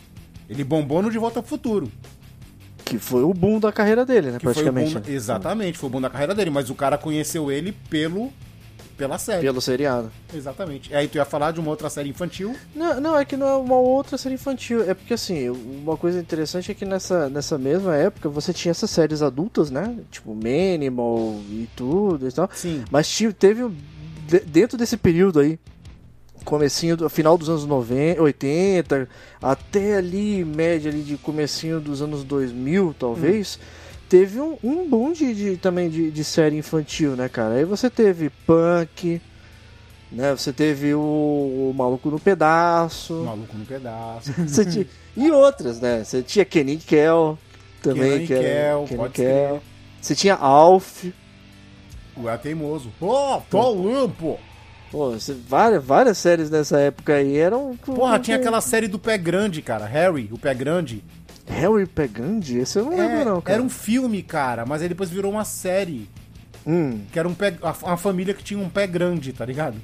[0.50, 1.92] Ele bombou no De Volta pro Futuro.
[2.84, 4.96] Que foi o boom da carreira dele, né, Que foi praticamente.
[4.96, 5.14] boom, né?
[5.14, 6.50] exatamente, foi o boom da carreira dele.
[6.50, 8.32] Mas o cara conheceu ele pelo
[8.98, 9.42] pela série.
[9.42, 10.12] Pelo seriado.
[10.34, 10.92] Exatamente.
[10.92, 12.56] E aí tu ia falar de uma outra série infantil.
[12.76, 14.90] Não, não, é que não é uma outra série infantil.
[14.90, 18.90] É porque, assim, uma coisa interessante é que nessa, nessa mesma época você tinha essas
[18.90, 19.96] séries adultas, né?
[20.12, 22.50] Tipo, Manimal e tudo e tal.
[22.54, 22.84] Sim.
[22.92, 23.70] Mas teve,
[24.28, 25.60] de- dentro desse período aí,
[26.44, 29.10] comecinho, do final dos anos 90, 80,
[29.42, 33.60] até ali, média ali de comecinho dos anos 2000, talvez,
[34.10, 37.56] teve um, um boom de, de- também de, de série infantil, né, cara?
[37.56, 39.22] Aí você teve Punk,
[40.12, 40.32] né?
[40.36, 44.32] Você teve o, o Maluco no Pedaço, Maluco no pedaço.
[44.48, 46.04] você tinha- e outras, né?
[46.04, 47.38] Você tinha Kenny Kell
[47.82, 49.26] também, Kenan e que era Kel, Kenan pode Kel.
[49.50, 49.62] crer.
[50.02, 51.06] Você tinha Alf,
[52.16, 52.92] O é teimoso.
[53.02, 54.40] Ó, tô limpo!
[54.90, 57.76] Pô, você- várias, várias séries nessa época aí eram.
[57.86, 59.86] Porra, tinha aquela série do Pé Grande, cara.
[59.86, 61.04] Harry, o Pé Grande.
[61.48, 62.58] Harry Pegandi?
[62.60, 63.56] Esse eu não É, lembro, não, cara.
[63.56, 66.10] era um filme, cara, mas aí depois virou uma série.
[66.66, 69.78] Hum, Que era um pé, uma família que tinha um pé grande, tá ligado?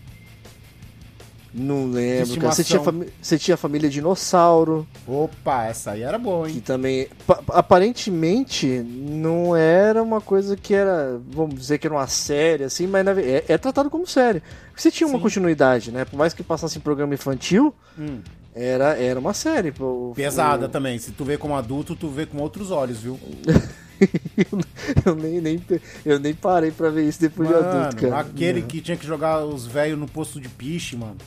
[1.56, 2.52] Não lembro, cara.
[2.52, 2.82] Você tinha,
[3.22, 6.60] você tinha a família dinossauro, Opa, essa aí era boa, que hein?
[6.62, 7.08] também.
[7.28, 11.22] pa- aparentemente não era uma coisa que era.
[11.30, 14.42] Vamos dizer que era uma série, assim, mas é, é tratado como série.
[14.70, 15.24] Porque você tinha uma Sim.
[15.24, 16.06] continuidade, né?
[16.06, 18.20] Por mais que passasse em programa infantil, Hum.
[18.56, 19.72] Era, era uma série.
[19.72, 20.14] pô.
[20.16, 20.98] Pesada também.
[21.00, 23.20] Se tu vê como adulto, tu vê com outros olhos, viu?
[25.06, 25.62] eu, nem, nem,
[26.06, 28.20] eu nem parei pra ver isso depois de adulto, Mano, cara.
[28.20, 28.68] aquele Não.
[28.68, 31.18] que tinha que jogar os velhos no posto de piche, mano.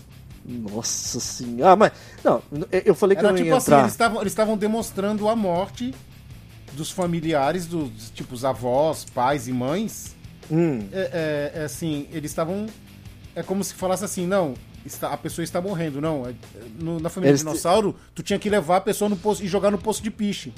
[0.44, 1.72] Nossa senhora.
[1.72, 1.92] Ah, mas.
[2.22, 2.40] Não,
[2.84, 3.80] eu falei que Era eu não tipo ia assim, entrar.
[3.80, 5.92] eles estavam eles estavam demonstrando a morte
[6.74, 10.14] dos familiares, dos tipo os avós, pais e mães.
[10.50, 12.66] Hum, É, é- é assim, eles estavam.
[13.34, 14.54] É como se falasse assim, não,
[14.86, 16.26] está, a pessoa está morrendo, não.
[16.26, 16.34] é-
[16.80, 19.70] no- na família Eles- dinossauro, tu tinha que levar a pessoa no posto e jogar
[19.70, 20.52] no posto de piche.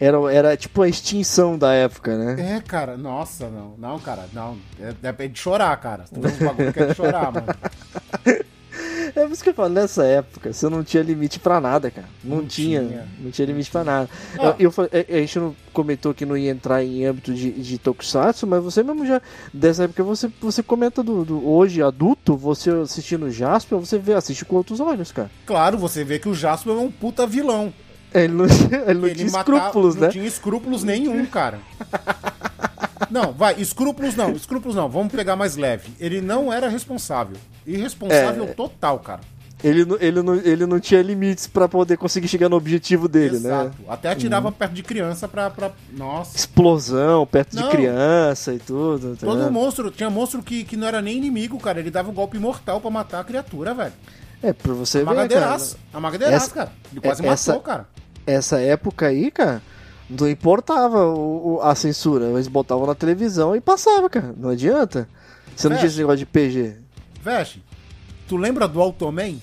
[0.00, 2.56] era, era tipo a extinção da época, né?
[2.56, 4.56] É, cara, nossa, não, não, cara, não.
[4.80, 6.04] É, é de chorar, cara.
[6.12, 7.46] Tu vê uns bagulho que é de chorar, mano.
[9.14, 12.06] É por isso que eu falo, nessa época, você não tinha limite pra nada, cara.
[12.24, 13.08] Não, Não tinha, tinha.
[13.20, 14.08] Não tinha limite pra nada.
[14.38, 14.44] Ah.
[14.58, 17.78] Eu, eu falei- a, gente não comentou que não ia entrar em âmbito de, de
[17.78, 19.20] Tokusatsu, mas você mesmo já,
[19.52, 24.44] dessa época, você, você comenta do, do- hoje, adulto, você assistindo Jasper, você vê, assiste
[24.44, 25.30] com outros olhos, cara.
[25.46, 27.72] Claro, você vê que o Jasper é um puta vilão.
[28.14, 28.44] Ele não,
[28.86, 30.08] ele não Ele tinha matava- escrúpulos, não né?
[30.08, 31.58] tinha escrúpulos nenhum, cara.
[33.10, 35.90] Não, vai, escrúpulos não, escrúpulos não, vamos pegar mais leve.
[35.98, 37.36] Ele não era responsável.
[37.66, 38.46] Irresponsável É.
[38.48, 39.20] total, cara.
[39.62, 43.40] Ele, não- ele, não, ele não tinha limites pra poder conseguir chegar no objetivo dele,
[43.40, 43.48] né?
[43.48, 43.74] Exato.
[43.88, 45.50] Até atirava perto de criança pra.
[45.50, 45.72] pra...
[45.92, 46.36] Nossa.
[46.36, 47.64] Explosão perto Não.
[47.64, 49.16] de criança e tudo.
[49.16, 49.52] tá Todo ligado?
[49.52, 51.80] monstro, tinha monstro que, que não era nem inimigo, cara.
[51.80, 53.92] Ele dava um golpe mortal pra matar a criatura, velho.
[54.40, 55.16] É, pra você ver, cara.
[55.16, 55.76] Amagadeiraço.
[55.92, 56.72] Amagadeiraço, Essa- cara.
[56.92, 57.88] Ele quase é- essa- matou, cara.
[58.24, 59.60] essa época aí, cara,
[60.08, 62.26] não importava o, o- a censura.
[62.30, 64.34] Eles botavam na televisão e passava, cara.
[64.36, 65.08] Não adianta.
[65.56, 66.76] Você não tinha esse negócio de PG.
[67.22, 67.62] Veste,
[68.28, 69.36] tu lembra do Automan?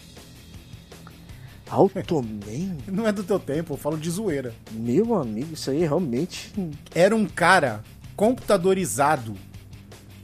[1.70, 2.78] Automan?
[2.88, 4.54] Não é do teu tempo, eu falo de zoeira.
[4.72, 6.52] Meu amigo, isso aí realmente.
[6.94, 7.84] Era um cara
[8.16, 9.36] computadorizado.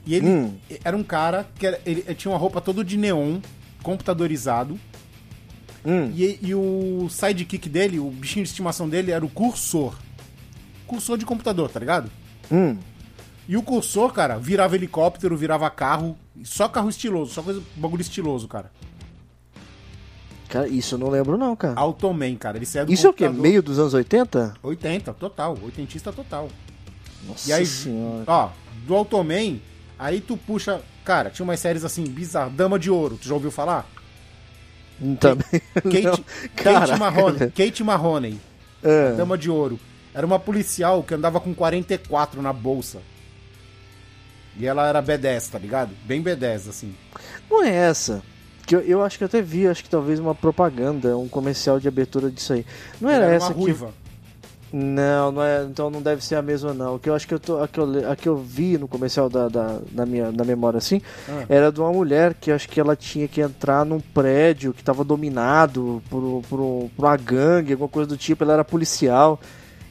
[0.06, 0.54] E ele Hum.
[0.84, 3.40] era um cara que era- ele, ele tinha uma roupa toda de neon,
[3.82, 4.78] computadorizado.
[5.84, 6.10] Hum.
[6.14, 9.96] E, e o sidekick dele, o bichinho de estimação dele, era o cursor.
[10.92, 12.10] Cursor de computador, tá ligado?
[12.50, 12.76] Hum.
[13.48, 16.16] E o cursor, cara, virava helicóptero, virava carro.
[16.44, 18.70] Só carro estiloso, só coisa, bagulho estiloso, cara.
[20.50, 21.74] Cara, isso eu não lembro, não, cara.
[21.80, 22.58] Automan, cara.
[22.58, 23.24] Ele saiu do Isso é o quê?
[23.24, 24.54] computador- Meio dos anos 80?
[24.62, 25.56] 80, total.
[25.62, 26.48] Oitentista total.
[27.26, 28.24] Nossa E aí, senhora.
[28.26, 28.50] ó,
[28.86, 29.58] do Automan,
[29.98, 30.82] aí tu puxa.
[31.04, 32.52] Cara, tinha umas séries assim, bizarras.
[32.52, 33.88] Dama de Ouro, tu já ouviu falar?
[35.18, 35.46] Também.
[35.74, 36.02] Kate,
[36.64, 37.52] Não, Kate, velho.
[37.52, 38.38] Kate Mahoney,
[38.82, 39.12] É.
[39.14, 39.80] Dama de Ouro.
[40.14, 42.98] Era uma policial que andava com 44 na bolsa.
[44.56, 45.90] E ela era B10, tá ligado?
[46.04, 46.94] Bem B10, assim.
[47.50, 48.22] Não é essa.
[48.66, 51.80] Que eu, eu acho que eu até vi, acho que talvez uma propaganda, um comercial
[51.80, 52.66] de abertura disso aí.
[53.00, 53.60] Não era, Ela essa uma que.
[53.60, 53.90] ruiva.
[54.74, 56.94] Não, não é, então não deve ser a mesma não.
[56.94, 58.88] O que eu acho que eu tô, a que eu, a que eu vi no
[58.88, 61.44] comercial da, da, na minha na memória assim, Ah.
[61.46, 65.04] era de uma mulher que acho que ela tinha que entrar num prédio que estava
[65.04, 68.44] dominado por, por, por uma gangue, alguma coisa do tipo.
[68.44, 69.38] Ela era policial.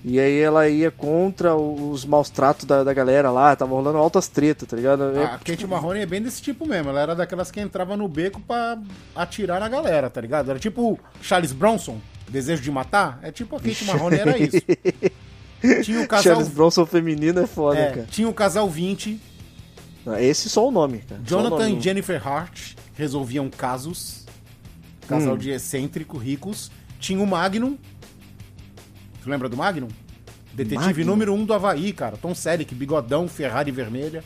[0.04, 4.28] E aí ela ia contra os maus tratos da, da galera lá, tava rolando altas
[4.28, 5.16] tretas, tá ligado?
[5.16, 6.90] É, A Kate Mahoney é bem desse tipo mesmo.
[6.90, 8.80] Ela era daquelas que entrava no beco pra
[9.16, 10.50] atirar na galera, tá ligado?
[10.50, 13.20] Era tipo Charles Bronson, Desejo de Matar.
[13.22, 14.58] É tipo a Kate Mahoney, era isso.
[15.84, 18.08] Tinha o casal, Charles Bronson feminino é foda, é, cara.
[18.10, 19.22] tinha o casal 20,
[20.04, 21.22] Não, Esse só o nome, cara.
[21.24, 21.78] Jonathan nome.
[21.78, 24.26] e Jennifer Hart resolviam casos.
[25.08, 25.38] Casal Hum.
[25.38, 26.72] de excêntrico, ricos.
[27.00, 27.78] Tinha o Magnum.
[29.24, 29.88] Tu lembra do Magnum?
[30.54, 31.06] Detetive Magnum?
[31.06, 32.18] número 1 um do Havaí, cara.
[32.18, 34.24] Tom Selleck, bigodão, Ferrari vermelha.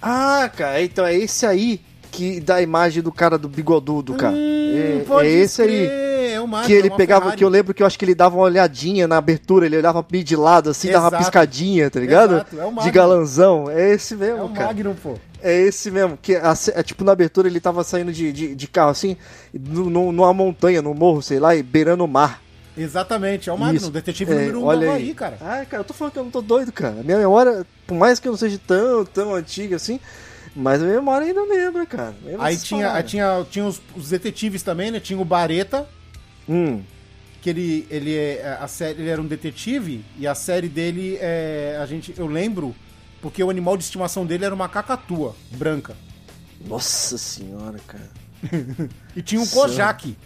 [0.00, 4.34] Ah, cara, então é esse aí que dá a imagem do cara do bigodudo, cara.
[4.34, 5.68] Hum, é, é esse aí.
[5.68, 7.38] crer, É o Magnum, Que ele é pegava, Ferrari.
[7.38, 10.04] que eu lembro que eu acho que ele dava uma olhadinha na abertura, ele olhava
[10.10, 11.24] meio de lado assim, dava uma Exato.
[11.24, 12.34] piscadinha, tá ligado?
[12.34, 13.70] Exato, é o de galanzão.
[13.70, 14.66] É esse É mesmo, o cara.
[14.68, 15.14] Magnum, pô.
[15.42, 16.18] É esse mesmo.
[16.20, 19.16] Que é, tipo na abertura ele tava saindo de, de, de carro assim,
[19.52, 22.42] numa montanha, no morro, sei lá, e beirando o mar.
[22.76, 23.90] Exatamente, é o Magnum, Isso.
[23.90, 25.14] detetive É, número 1 um olha Havaí, aí.
[25.14, 25.36] cara.
[25.40, 27.00] Ai, cara, eu tô falando que eu não tô doido, cara.
[27.00, 30.00] A minha memória, por mais que eu não seja tão, tão antiga assim,
[30.56, 32.14] mas a minha memória ainda lembra, cara.
[32.24, 35.00] Lembra Aí tinha, aí tinha, tinha os, os detetives também, né?
[35.00, 35.86] Tinha o Bareta,
[36.48, 36.82] Hum,
[37.42, 41.78] que ele, ele, é- a série, ele era um detetive, e a série dele, é,
[41.80, 42.74] a gente, eu lembro,
[43.20, 45.94] porque o animal de estimação dele era uma cacatua branca.
[46.66, 48.10] nossa senhora, cara.
[49.14, 49.54] E tinha um Nossa.
[49.68, 50.16] Kojak.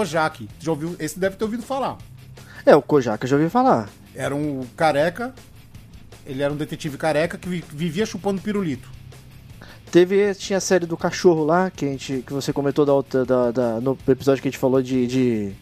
[0.00, 0.46] Kojak.
[0.60, 0.94] Já ouviu?
[0.98, 1.96] Esse deve ter ouvido falar.
[2.66, 3.88] É, o Kojak eu já ouvi falar.
[4.14, 5.34] Era um careca.
[6.26, 8.88] Ele era um detetive careca que vi- vivia chupando pirulito.
[9.90, 13.24] Teve, tinha a série do cachorro lá, que, a gente, que você comentou da, outra-
[13.24, 15.52] da, da- no episódio que a gente falou de, de,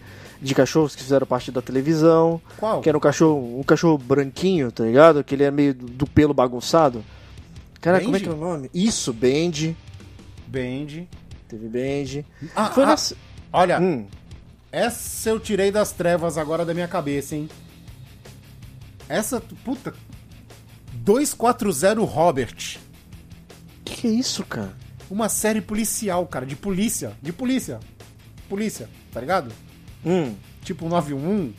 [0.40, 2.40] de cachorros que fizeram parte da televisão.
[2.56, 2.80] Qual?
[2.80, 5.22] Que era um cachorro, um cachorro branquinho, tá ligado?
[5.22, 7.04] Que ele é meio do, pelo bagunçado.
[7.80, 8.70] Cara, como é que é o nome?
[8.74, 9.76] Isso, Bendy.
[10.48, 11.04] Band.
[11.46, 12.24] Teve Bendy.
[12.56, 12.96] Ah, ah.
[13.52, 14.06] Olha, Hum,
[14.74, 17.48] essa eu tirei das trevas agora da minha cabeça, hein?
[19.08, 19.94] Essa, puta.
[20.92, 22.78] 240 Robert.
[23.84, 24.72] que, que é isso, cara?
[25.10, 27.12] Uma série policial, cara, de polícia.
[27.20, 27.78] De polícia.
[28.48, 29.52] Polícia, tá ligado?
[30.04, 31.54] Hum, Tipo 911.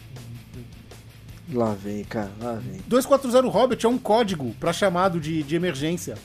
[1.53, 2.81] lá vem, cara, lá vem.
[2.87, 6.15] 240 Robert é um código pra chamado de, de emergência.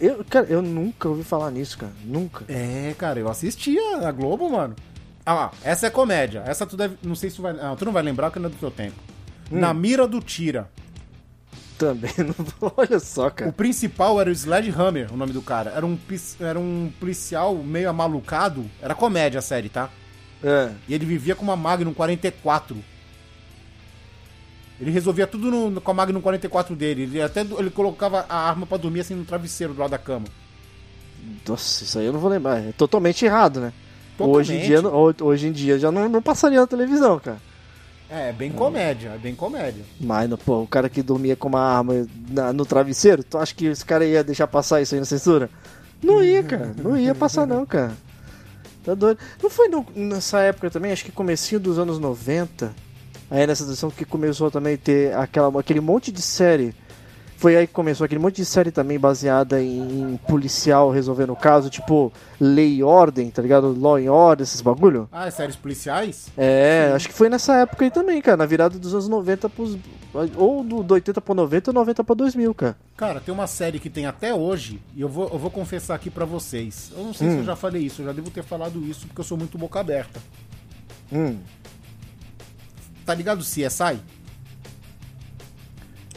[0.00, 1.92] Eu, cara, eu nunca ouvi falar nisso, cara.
[2.04, 2.44] Nunca.
[2.48, 4.74] É, cara, eu assistia a Globo, mano.
[5.26, 6.42] Ah lá, essa é comédia.
[6.46, 6.96] Essa tu deve.
[7.02, 7.52] Não sei se tu vai.
[7.54, 8.96] Não, tu não vai lembrar que não é do teu tempo.
[9.50, 10.70] Na mira do Tira.
[11.78, 12.72] Também não.
[12.76, 13.52] Olha só, O cara.
[13.52, 15.70] principal era o Sledgehammer, o nome do cara.
[15.70, 15.98] Era um,
[16.40, 18.70] era um policial meio amalucado.
[18.82, 19.88] Era comédia a série, tá?
[20.42, 20.70] É.
[20.86, 22.76] E ele vivia com uma Magnum 44.
[24.80, 27.02] Ele resolvia tudo no- com a Magnum 44 dele.
[27.04, 30.26] Ele até ele colocava a arma pra dormir assim no travesseiro do lado da cama.
[31.48, 32.58] Nossa, isso aí eu não vou lembrar.
[32.60, 33.72] É totalmente errado, né?
[34.16, 34.38] Totalmente.
[34.50, 34.80] Hoje em dia,
[35.24, 37.38] hoje em dia já não, não passaria na televisão, cara.
[38.08, 39.82] É, é bem comédia, é bem comédia.
[40.00, 43.54] Mas, no- pô, o cara que dormia com uma arma na- no travesseiro, tu acha
[43.54, 45.50] que esse cara ia deixar passar isso aí na censura?
[46.02, 46.74] Não ia, cara.
[46.80, 47.92] Não ia passar, não, cara.
[48.84, 49.18] Tá doido.
[49.42, 52.72] Não foi no- nessa época também, acho que comecinho dos anos 90,
[53.30, 56.74] aí nessa edição que começou também a ter aquela, aquele monte de série.
[57.44, 61.68] Foi aí que começou aquele monte de série também baseada em, policial resolvendo o caso,
[61.68, 63.78] tipo Lei e Ordem, tá ligado?
[63.78, 65.10] Law and Order, esses bagulho.
[65.12, 66.28] Ah, é séries policiais?
[66.38, 69.76] É, acho que foi nessa época aí também, cara, na virada dos anos 90 pros.
[70.36, 72.76] Ou do, do 80 pra 90 ou 90 pra 2000, cara.
[72.96, 76.08] Cara, tem uma série que tem até hoje, e eu vou, eu vou confessar aqui
[76.08, 76.92] pra vocês.
[76.96, 79.20] Eu não sei se eu já falei isso, eu já devo ter falado isso, porque
[79.20, 80.18] eu sou muito boca aberta.
[81.12, 81.36] Hum.
[83.04, 84.00] Tá ligado o CSI?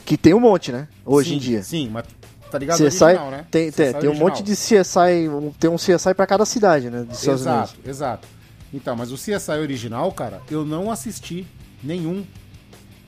[0.07, 0.87] Que tem um monte, né?
[1.05, 1.61] Hoje Sim, em dia.
[1.61, 2.05] Sim, mas
[2.49, 3.45] tá ligado CSI, original, né?
[3.51, 5.29] tem, tem, CSI tem um monte de CSI,
[5.59, 7.03] tem um CSI pra cada cidade, né?
[7.03, 7.89] Dos Estados Exato, Unidos.
[7.89, 8.27] exato.
[8.73, 11.45] Então, mas o CSI original, cara, eu não assisti
[11.83, 12.25] nenhum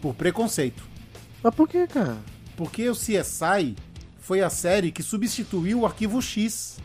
[0.01, 0.83] por preconceito.
[1.41, 2.17] Mas por que, cara?
[2.57, 3.77] Porque o CSI
[4.19, 6.79] foi a série que substituiu o Arquivo X.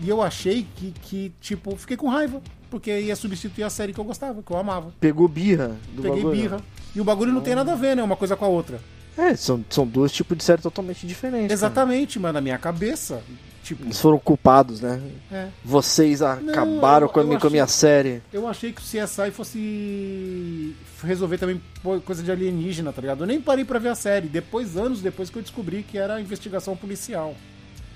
[0.00, 2.42] E eu achei que, que tipo, fiquei com raiva.
[2.68, 4.92] Porque ia substituir a série que eu gostava, que eu amava.
[4.98, 6.36] Pegou birra do Peguei bagulho.
[6.42, 6.60] birra.
[6.94, 8.02] E o bagulho não tem nada a ver, né?
[8.02, 8.80] Uma coisa com a outra.
[9.16, 11.46] É, são, são dois tipos de série totalmente diferentes.
[11.46, 11.52] cara.
[11.52, 13.22] Exatamente, mas na minha cabeça,
[13.62, 15.00] tipo, Eles foram culpados, né?
[15.30, 15.48] é.
[15.64, 18.22] Vocês acabaram eu- com, a eu minha, com a minha achei- série.
[18.32, 21.60] Eu achei que o CSI fosse resolver também
[22.04, 23.22] coisa de alienígena, tá ligado?
[23.22, 24.26] Eu nem parei pra ver a série.
[24.28, 27.34] Depois, anos depois que eu descobri que era investigação policial.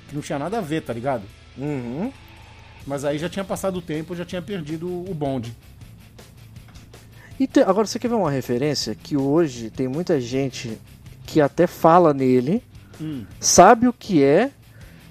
[0.09, 1.22] Que não tinha nada a ver, tá ligado?
[1.57, 2.12] Uhum.
[2.86, 5.55] Mas aí já tinha passado o tempo, já tinha perdido o bonde.
[7.39, 10.78] E te- agora você quer ver uma referência que hoje tem muita gente
[11.26, 12.62] que até fala nele,
[13.01, 13.24] Hum.
[13.39, 14.51] sabe o que é,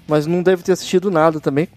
[0.06, 1.68] mas não deve ter assistido nada também.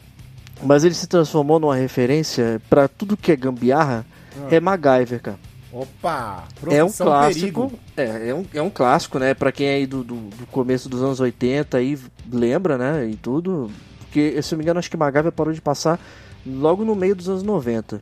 [0.64, 4.06] Mas ele se transformou numa referência pra tudo que é gambiarra,
[4.49, 5.39] é MacGyver, cara.
[5.74, 6.43] Opa!
[6.70, 7.72] É um clássico.
[7.95, 9.34] É, é um, é um clássico, né?
[9.34, 11.97] Pra quem é aí do, do, do começo dos anos 80 aí
[12.32, 13.08] lembra, né?
[13.10, 13.72] E tudo.
[14.02, 15.97] Porque, se eu não me engano, acho que MacGyver parou de passar
[16.45, 18.02] logo no meio dos anos 90.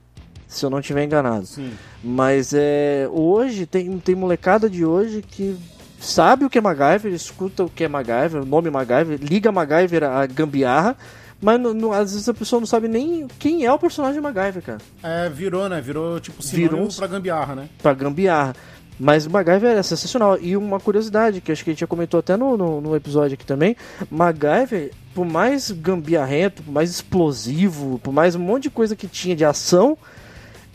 [0.49, 1.45] Se eu não estiver enganado.
[1.45, 1.71] Sim.
[2.03, 5.55] Mas é, hoje tem, tem molecada de hoje que
[5.99, 10.03] sabe o que é MacGyver, escuta o que é MacGyver, o nome MacGyver, liga MacGyver
[10.03, 10.97] a gambiarra,
[11.39, 14.63] mas não- não- às vezes a pessoa não sabe nem quem é o personagem MacGyver,
[14.63, 15.79] cara, É, virou, né?
[15.79, 17.69] Virou tipo sinônimo Virou pra gambiarra, né?
[17.83, 18.55] pra gambiarra.
[19.01, 20.37] Mas MacGyver é sensacional.
[20.41, 23.35] E uma curiosidade, que acho que a gente já comentou até no, no, no episódio
[23.35, 23.75] aqui também,
[24.09, 29.35] MacGyver, por mais gambiarrento, por mais explosivo, por mais um monte de coisa que tinha
[29.35, 29.97] de ação,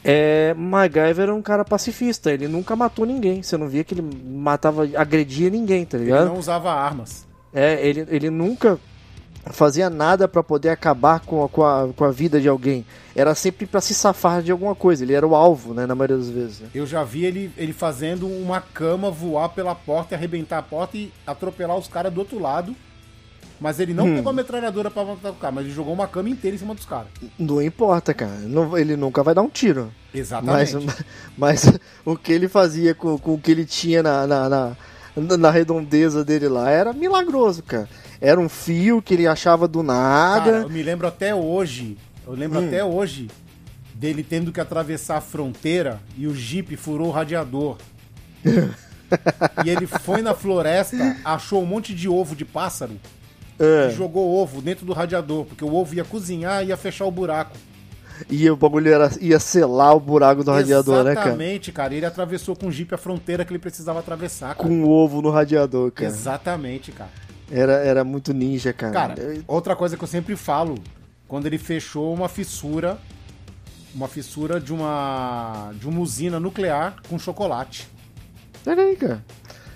[0.05, 3.43] é, MacGyver era um cara pacifista, ele nunca matou ninguém.
[3.43, 6.27] Você não via que ele matava, agredia ninguém, tá Ele ligado?
[6.27, 7.27] não usava armas.
[7.53, 8.79] É, ele, ele nunca
[9.53, 12.85] fazia nada pra poder acabar com a, com, a, com a vida de alguém.
[13.15, 15.05] Era sempre pra se safar de alguma coisa.
[15.05, 16.61] Ele era o alvo, né, na maioria das vezes.
[16.61, 16.69] né?
[16.75, 20.97] Eu já vi ele, ele fazendo uma cama voar pela porta e arrebentar a porta
[20.97, 22.75] e atropelar os caras do outro lado.
[23.61, 24.17] Mas ele não Hum.
[24.17, 26.75] pegou a metralhadora pra matar o cara, mas ele jogou uma cama inteira em cima
[26.75, 27.07] dos caras.
[27.39, 28.33] Não importa, cara.
[28.41, 29.93] Não- ele nunca vai dar um tiro.
[30.13, 30.87] Mas, Exatamente.
[31.39, 31.73] mas
[32.05, 34.49] o que ele fazia com, com o que ele tinha na, na,
[35.17, 37.89] na, na redondeza dele lá era milagroso, cara.
[38.21, 40.51] Era um fio que ele achava do Cara, nada.
[40.63, 41.97] eu me lembro até hoje,
[42.27, 42.67] eu lembro Hum.
[42.67, 43.31] até hoje
[43.95, 47.77] dele tendo que atravessar a fronteira e o Jeep furou o radiador.
[49.65, 52.93] e ele foi na floresta, achou um monte de ovo de pássaro
[53.59, 53.89] É.
[53.89, 57.11] e jogou ovo dentro do radiador, porque o ovo ia cozinhar e ia fechar o
[57.11, 57.57] buraco.
[58.31, 61.29] E o bagulho era, ia selar o buraco do radiador, né, cara?
[61.29, 61.95] Exatamente, cara.
[61.95, 64.69] Ele atravessou com o Jeep a fronteira que ele precisava atravessar, cara.
[64.69, 66.09] Com o ovo no radiador, cara.
[66.09, 67.11] Exatamente, cara.
[67.51, 68.93] Era, era muito ninja, cara.
[68.93, 69.15] Cara,
[69.49, 70.77] outra coisa que eu sempre falo,
[71.27, 72.99] quando ele fechou uma fissura,
[73.95, 77.89] uma fissura de uma de uma usina nuclear com chocolate.
[78.67, 79.25] Olha aí, cara.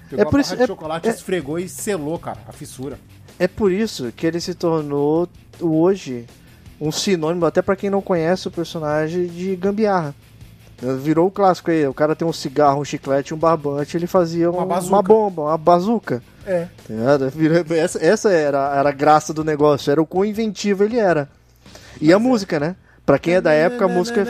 [0.09, 2.99] Pegou É por isso- de é- chocolate, é- esfregou e selou, cara, a fissura.
[3.39, 5.29] É por isso que ele se tornou
[5.61, 6.27] hoje
[6.81, 10.15] um sinônimo, até pra quem não conhece o personagem, de gambiarra.
[11.01, 11.85] Virou o clássico aí.
[11.89, 15.43] O cara tem um cigarro, um chiclete, um barbante, ele fazia Uma um- uma bomba,
[15.43, 16.23] uma bazuca.
[16.47, 16.67] É.
[16.87, 21.29] Tá Essa, essa era, era a graça do negócio, era o quão inventivo ele era.
[22.01, 22.77] E a música, né?
[23.05, 24.25] Pra quem é da época, a música.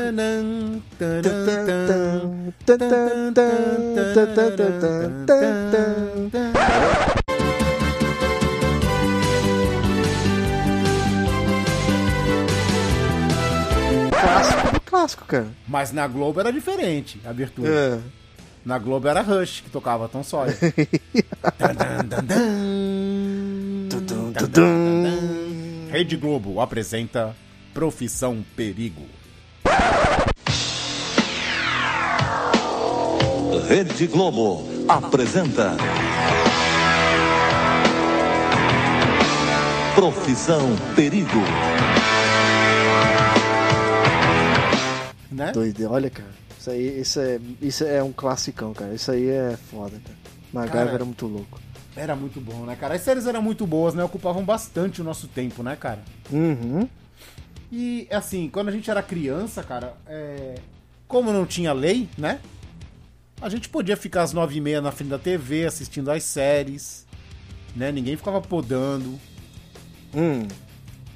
[14.21, 15.49] Clássico do clássico, cara.
[15.67, 17.69] Mas na Globo era diferente a abertura.
[17.69, 17.99] É.
[18.65, 20.57] Na Globo era Rush que tocava Tom Sawyer.
[25.91, 27.35] Rede Globo apresenta
[27.73, 29.07] Profissão Perigo.
[33.69, 35.77] Rede Globo apresenta
[39.95, 41.43] Profissão Perigo.
[45.39, 45.53] Né?
[45.53, 46.29] Doido, olha, cara.
[46.59, 48.93] Isso aí isso é, isso é um classicão, cara.
[48.93, 50.19] Isso aí é foda, cara.
[50.53, 51.61] MacGyver Cara, era muito louco.
[51.95, 52.95] Era muito bom, né, cara?
[52.95, 54.03] As séries eram muito boas, né?
[54.03, 56.01] Ocupavam bastante o nosso tempo, né, cara?
[56.31, 56.89] Uhum.
[57.71, 60.57] E, assim, quando a gente era criança, cara, é...
[61.07, 62.41] como não tinha lei, né?
[63.41, 67.07] A gente podia ficar às nove e meia na frente da TV assistindo as séries,
[67.77, 67.93] né?
[67.93, 69.19] Ninguém ficava podando,
[70.15, 70.49] Hum.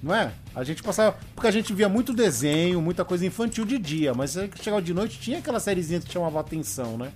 [0.02, 0.32] não é?
[0.54, 1.16] A gente passava...
[1.34, 5.18] Porque a gente via muito desenho, muita coisa infantil de dia, mas chegava de noite
[5.18, 7.10] tinha aquela sériezinha que chamava atenção, né?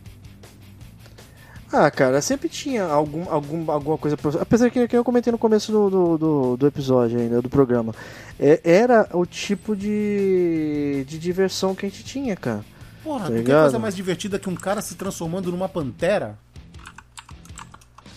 [1.72, 4.16] Ah, cara, sempre tinha algum, algum, alguma coisa.
[4.16, 7.49] pra- Apesar que, que eu comentei no começo do, do, do, do episódio ainda, do
[7.51, 7.93] programa.
[8.39, 12.64] É, era o tipo de, de diversão que a gente tinha, cara.
[13.03, 13.62] Porra, Tá quer ligado?
[13.62, 16.39] coisa mais divertida que um cara se transformando numa pantera?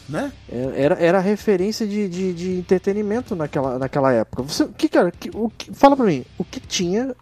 [0.09, 0.31] Né?
[0.51, 4.41] É, Era, era referência de, de, de entretenimento naquela, naquela época.
[4.43, 7.15] Você, o que, cara, que, o que- fala pra mim, o que tinha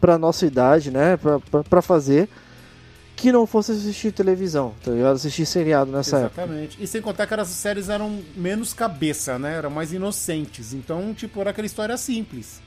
[0.00, 2.28] pra nossa idade, né, pra, pra, pra fazer
[3.16, 5.16] que não fosse assistir televisão, tá ligado?
[5.16, 6.40] Assistir seriado nessa época.
[6.42, 6.78] Exatamente.
[6.82, 9.56] E sem contar que as séries eram menos cabeça, né?
[9.58, 10.72] Eram mais inocentes.
[10.72, 12.62] Então, tipo, era aquela história simples.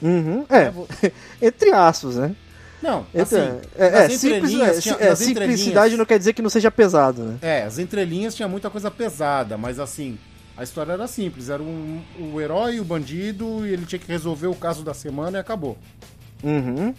[0.00, 0.72] Uhum, é,
[1.42, 2.34] entre aspas, né?
[2.82, 6.32] Não, assim, é, é, nas simples, entrelinhas é, tinha- é, nas simplicidade não quer dizer
[6.32, 7.38] que não seja pesado, né?
[7.42, 10.18] É, as entrelinhas tinha muita coisa pesada, mas assim,
[10.56, 11.48] a história era simples.
[11.50, 12.00] Era um,
[12.32, 15.76] o herói, o bandido, e ele tinha que resolver o caso da semana e acabou.
[16.42, 16.94] Uhum.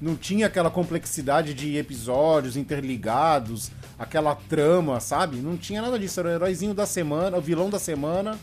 [0.00, 5.36] Não tinha aquela complexidade de episódios interligados, aquela trama, sabe?
[5.38, 6.20] Não tinha nada disso.
[6.20, 8.38] Era o heróizinho da semana, o vilão da semana,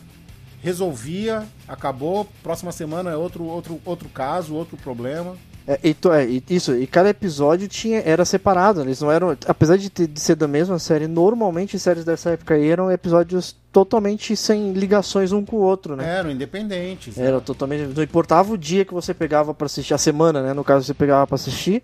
[0.62, 5.36] resolvia, acabou, próxima semana é outro, outro, outro caso, outro problema.
[5.66, 8.86] É, e é, isso, e cada episódio tinha, era separado, né?
[8.86, 12.54] eles não eram, apesar de, ter- de ser da mesma série, normalmente séries dessa época
[12.54, 16.18] aí eram episódios totalmente sem ligações um com o outro, né?
[16.18, 17.16] Eram independentes.
[17.16, 20.52] Era totalmente, não importava o dia que você pegava pra assistir, a semana, né?
[20.52, 21.82] No caso você pegava pra assistir,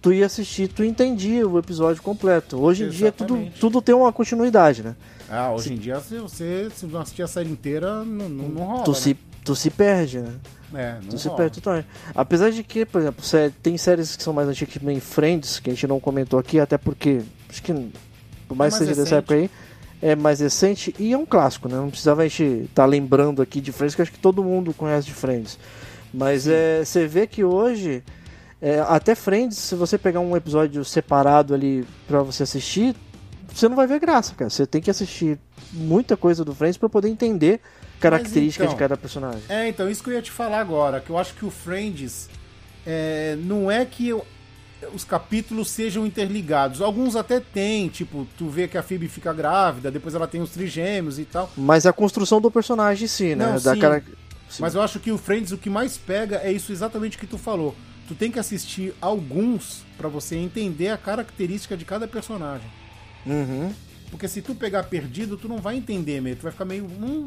[0.00, 2.56] tu ia assistir, tu entendia o episódio completo.
[2.62, 3.60] Hoje em dia tudo, Exatamente.
[3.60, 4.94] tudo tem uma continuidade, né?
[5.28, 8.64] Ah, hoje em dia, se você se não assistir a série inteira, não, não, não
[8.64, 8.84] rola.
[8.84, 8.96] Tu né?
[8.96, 10.34] se, tu se perde, né?
[10.74, 11.86] É, não perde totalmente.
[12.14, 13.24] Apesar de que, por exemplo,
[13.62, 16.60] tem séries que são mais antigas, que nem Friends, que a gente não comentou aqui,
[16.60, 17.90] até porque, acho que,
[18.46, 19.18] por mais É que seja dessa recente.
[19.18, 19.50] época aí,
[20.00, 21.76] é mais recente e é um clássico, né?
[21.76, 25.06] Não precisava a gente estar lembrando aqui de Friends, que acho que todo mundo conhece
[25.06, 25.58] de Friends.
[26.12, 28.02] Mas é, você vê que hoje,
[28.60, 32.94] é, até Friends, se você pegar um episódio separado ali pra você assistir,
[33.52, 34.50] você não vai ver graça, cara.
[34.50, 35.38] Você tem que assistir
[35.72, 37.60] muita coisa do Friends pra poder entender
[37.98, 39.42] características então, de cada personagem.
[39.48, 42.28] É, então, isso que eu ia te falar agora, que eu acho que o Friends
[42.86, 44.24] é, não é que eu-
[44.94, 46.80] os capítulos sejam interligados.
[46.80, 50.50] Alguns até tem, tipo, tu vê que a Phoebe fica grávida, depois ela tem os
[50.50, 51.50] trigêmeos e tal.
[51.56, 53.46] Mas a construção do personagem em si, né?
[53.46, 53.80] Não, da sim.
[53.80, 54.02] cara...
[54.48, 54.62] Sim.
[54.62, 57.36] Mas eu acho que o Friends, o que mais pega é isso exatamente que tu
[57.36, 57.74] falou.
[58.06, 62.66] Tu tem que assistir alguns pra você entender a característica de cada personagem.
[63.26, 63.70] Uhum.
[64.10, 66.38] Porque se tu pegar perdido, tu não vai entender mesmo.
[66.38, 66.84] Tu vai ficar meio.
[66.84, 67.26] Hum,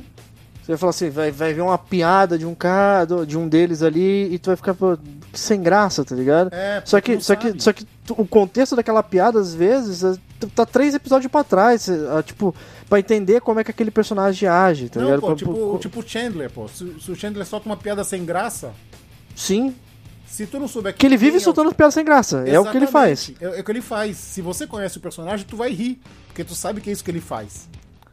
[0.61, 3.81] Você vai falar assim, vai, vai ver uma piada de um cara, de um deles
[3.81, 4.95] ali, e tu vai ficar pô,
[5.33, 6.53] sem graça, tá ligado?
[6.53, 10.15] É, Só que, só que, só que tu- o contexto daquela piada, às vezes, é-
[10.55, 12.53] tá três episódios pra trás, é, é, tipo,
[12.87, 15.21] pra entender como é que aquele personagem age, tá Não, ligado?
[15.21, 16.67] pô, tipo, tipo o Chandler, pô.
[16.67, 18.71] Se, se o Chandler solta uma piada sem graça,
[19.35, 19.73] Sim,
[20.27, 22.77] se tu não souber que ele vive é soltando piada sem graça, é o que
[22.77, 23.29] ele faz.
[23.29, 24.15] Exatamente, É, é o que ele faz.
[24.17, 27.09] Se você conhece o personagem, tu vai rir, porque tu sabe que é isso que
[27.11, 27.67] ele faz.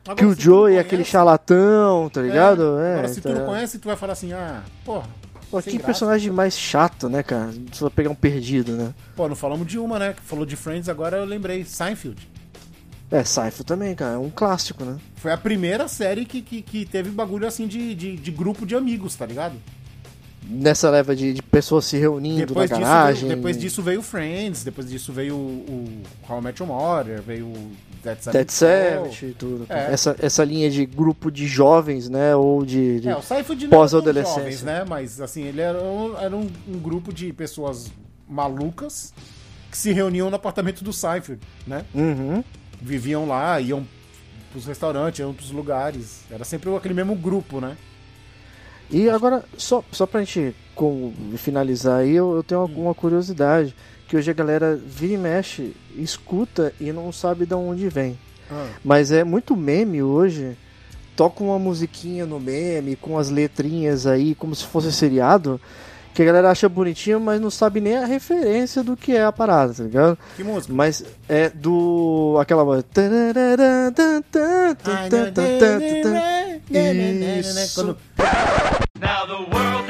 [0.09, 2.79] Agora, Que o não Joey é conhece- aquele charlatão, tá ligado?
[2.79, 3.49] É, Agora, se tá tu não ligado?
[3.51, 5.07] conhece, tu vai falar assim, ah, porra.
[5.51, 5.85] Pô, que graça.
[5.87, 7.51] personagem mais chato, né, cara?
[7.81, 8.93] Vai pegar um perdido, né?
[9.17, 10.15] Pô, não falamos de uma, né?
[10.25, 11.65] Falou de Friends, agora eu lembrei.
[11.65, 12.29] Seinfeld.
[13.11, 14.99] É, Seinfeld também, cara, é um clássico, né?
[15.17, 18.75] Foi a primeira série que, que, que teve bagulho assim de, de, de grupo de
[18.77, 19.55] amigos, tá ligado?
[20.51, 23.25] Nessa leva de, de pessoas se reunindo Depois na disso, garagem.
[23.29, 26.03] veio, depois disso veio Friends, depois disso veio o, o
[26.33, 27.73] How I Met Your Mother, veio o
[28.03, 28.21] Dead
[28.51, 29.21] Savage.
[29.21, 29.67] Dead e tudo.
[29.69, 29.93] É.
[29.93, 32.35] Essa, essa linha de grupo de jovens, né?
[32.37, 33.01] Ou de.
[33.01, 34.41] de- É, o Seinfeld não tão Pós-adolescência.
[34.43, 34.85] jovens, né?
[34.89, 37.91] Mas, assim, ele era, um, era um, um grupo de pessoas
[38.29, 39.13] malucas
[39.71, 41.85] que se reuniam no apartamento do Seinfeld, né?
[41.95, 42.43] Uhum.
[42.81, 43.87] Viviam lá, iam
[44.53, 46.21] pros restaurantes, iam pros lugares.
[46.31, 47.77] Era sempre aquele mesmo grupo, né?
[48.91, 53.75] E agora, só, só pra gente com, finalizar aí, eu, eu tenho alguma curiosidade.
[54.09, 58.19] Que hoje a galera vira e mexe, escuta e não sabe de onde vem.
[58.83, 60.57] Mas é muito meme hoje.
[61.15, 65.61] Toca uma musiquinha no meme, com as letrinhas aí, como se fosse seriado.
[66.15, 69.31] Que a galera acha bonitinho, mas não sabe nem a referência do que é a
[69.31, 70.19] parada, tá ligado?
[70.37, 70.73] Que música?
[70.73, 72.37] Mas é do.
[72.41, 72.65] aquela.
[76.71, 77.97] Isso.
[79.01, 79.88] Now the world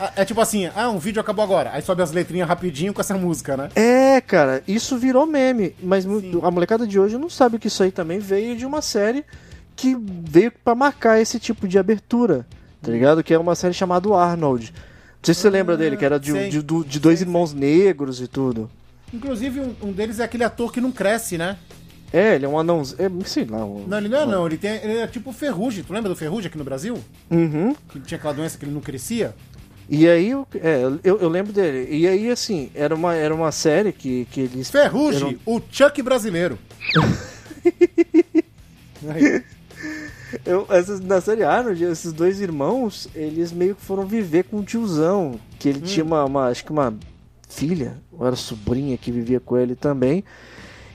[0.00, 1.70] Ah, É tipo assim, ah, um vídeo acabou agora.
[1.72, 3.68] Aí sobe as letrinhas rapidinho com essa música, né?
[3.74, 5.74] É, cara, isso virou meme.
[5.82, 8.80] Mas mu- a molecada de hoje não sabe que isso aí também veio de uma
[8.82, 9.24] série
[9.76, 12.46] que veio pra marcar esse tipo de abertura,
[12.80, 13.22] tá ligado?
[13.24, 14.72] Que é uma série chamada Arnold.
[14.72, 14.80] Não
[15.22, 16.48] sei se você lembra dele, que era de, sei.
[16.50, 18.70] de, do- de dois Sei, irmãos negros e tudo.
[19.12, 21.56] Inclusive, um, um deles é aquele ator que não cresce, né?
[22.12, 22.98] É, ele é um anãozinho.
[23.00, 23.64] É, sei lá.
[23.64, 23.86] Um...
[23.88, 24.46] Não, ele não é não.
[24.46, 25.82] Ele, tem, ele é tipo o Ferrugem.
[25.82, 26.96] Tu lembra do Ferrugem aqui no Brasil?
[27.30, 27.74] Uhum.
[27.90, 29.34] Que tinha aquela doença que ele não crescia?
[29.88, 31.86] E aí, eu- é, eu, eu lembro dele.
[31.94, 34.70] E aí, assim, era uma, era uma série que, que eles.
[34.70, 36.58] Ferrugem, eram- o Chuck brasileiro.
[40.44, 44.64] Eu, essas, na série Arnold, esses dois irmãos, eles meio que foram viver com o
[44.64, 45.38] tiozão.
[45.58, 46.92] Que ele tinha uma, uma- acho que uma
[47.48, 50.24] filha, ou era sobrinha que vivia com ele também.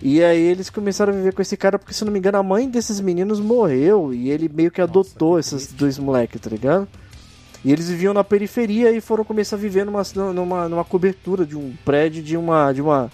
[0.01, 2.43] E aí eles começaram a viver com esse cara, porque se não me engano, a
[2.43, 4.13] mãe desses meninos morreu.
[4.13, 6.87] E ele meio que adotou que esses dois moleques, tá ligado?
[7.63, 10.01] E eles viviam na periferia e foram começar a viver numa,
[10.33, 12.71] numa, numa cobertura de um prédio de uma.
[12.71, 13.09] de uma.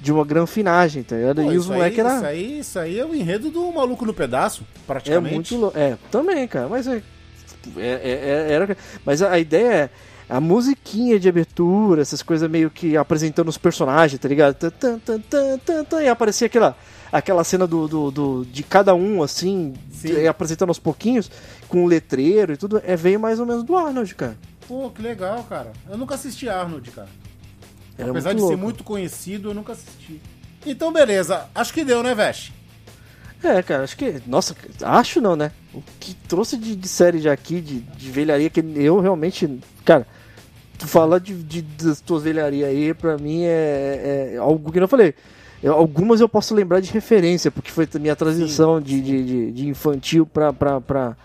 [0.00, 1.42] de uma granfinagem, tá ligado?
[1.42, 2.16] pô, e os moleques eram.
[2.16, 5.34] isso, aí, isso aí é o enredo do Maluco no Pedaço, É praticamente.
[5.34, 5.78] muito louco.
[5.78, 6.68] É, também, cara.
[6.68, 7.02] Mas é,
[7.76, 9.90] é- é- é- era, mas a, ideia é
[10.28, 14.54] a musiquinha de abertura, essas coisas meio que apresentando os personagens, tá ligado?
[14.56, 16.76] Tan, tan, tan, tan, tan, tan, e aparecia aquela,
[17.12, 20.26] aquela cena do, do, do- de cada um, assim, Sim.
[20.26, 21.30] apresentando aos pouquinhos,
[21.68, 22.80] com letreiro e tudo.
[22.84, 24.36] É, veio mais ou menos do Arnold, cara.
[24.66, 25.72] Pô, que legal, cara.
[25.88, 27.08] Eu nunca assisti Arnold, cara.
[27.98, 28.58] Era Apesar de ser louco.
[28.62, 30.20] muito conhecido, eu nunca assisti.
[30.64, 31.46] Então, beleza.
[31.54, 32.52] Acho que deu, né, Vesh?
[33.42, 34.20] É, cara, acho que.
[34.26, 35.52] Nossa, acho não, né?
[35.72, 39.60] O que trouxe de, de série já aqui, de, de velharia, que eu realmente.
[39.84, 40.06] Cara,
[40.78, 44.80] tu falar de, de, das tuas velharias aí, pra mim é, é algo que eu
[44.82, 45.14] não falei.
[45.62, 49.52] Eu- algumas eu posso lembrar de referência, porque foi a minha transição de, de, de,
[49.52, 51.16] de infantil pra, pra, pra,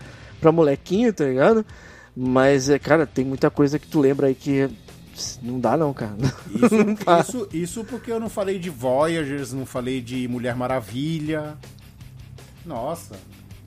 [0.42, 1.64] pra molequinho, tá ligado?
[2.14, 4.68] Mas, é, cara, tem muita coisa que tu lembra aí que
[5.40, 6.12] não dá não, cara.
[6.70, 7.20] Não dá.
[7.20, 11.56] Isso, isso, isso porque eu não falei de Voyagers, não falei de Mulher Maravilha.
[12.64, 13.14] Nossa,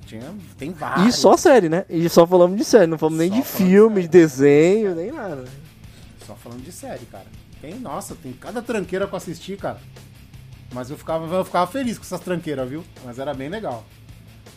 [0.05, 1.07] tinha, tem vários.
[1.07, 1.85] E só série, né?
[1.89, 4.07] E só falamos de série, não falamos nem Só de falando de filme, de série.
[4.09, 5.45] desenho, nem nada.
[6.25, 7.25] Só falando de série, cara.
[7.61, 9.79] Tem, nossa, tem cada tranqueira pra assistir, cara.
[10.73, 12.83] Mas eu ficava, eu ficava feliz com essas tranqueiras, viu?
[13.05, 13.85] Mas era bem legal.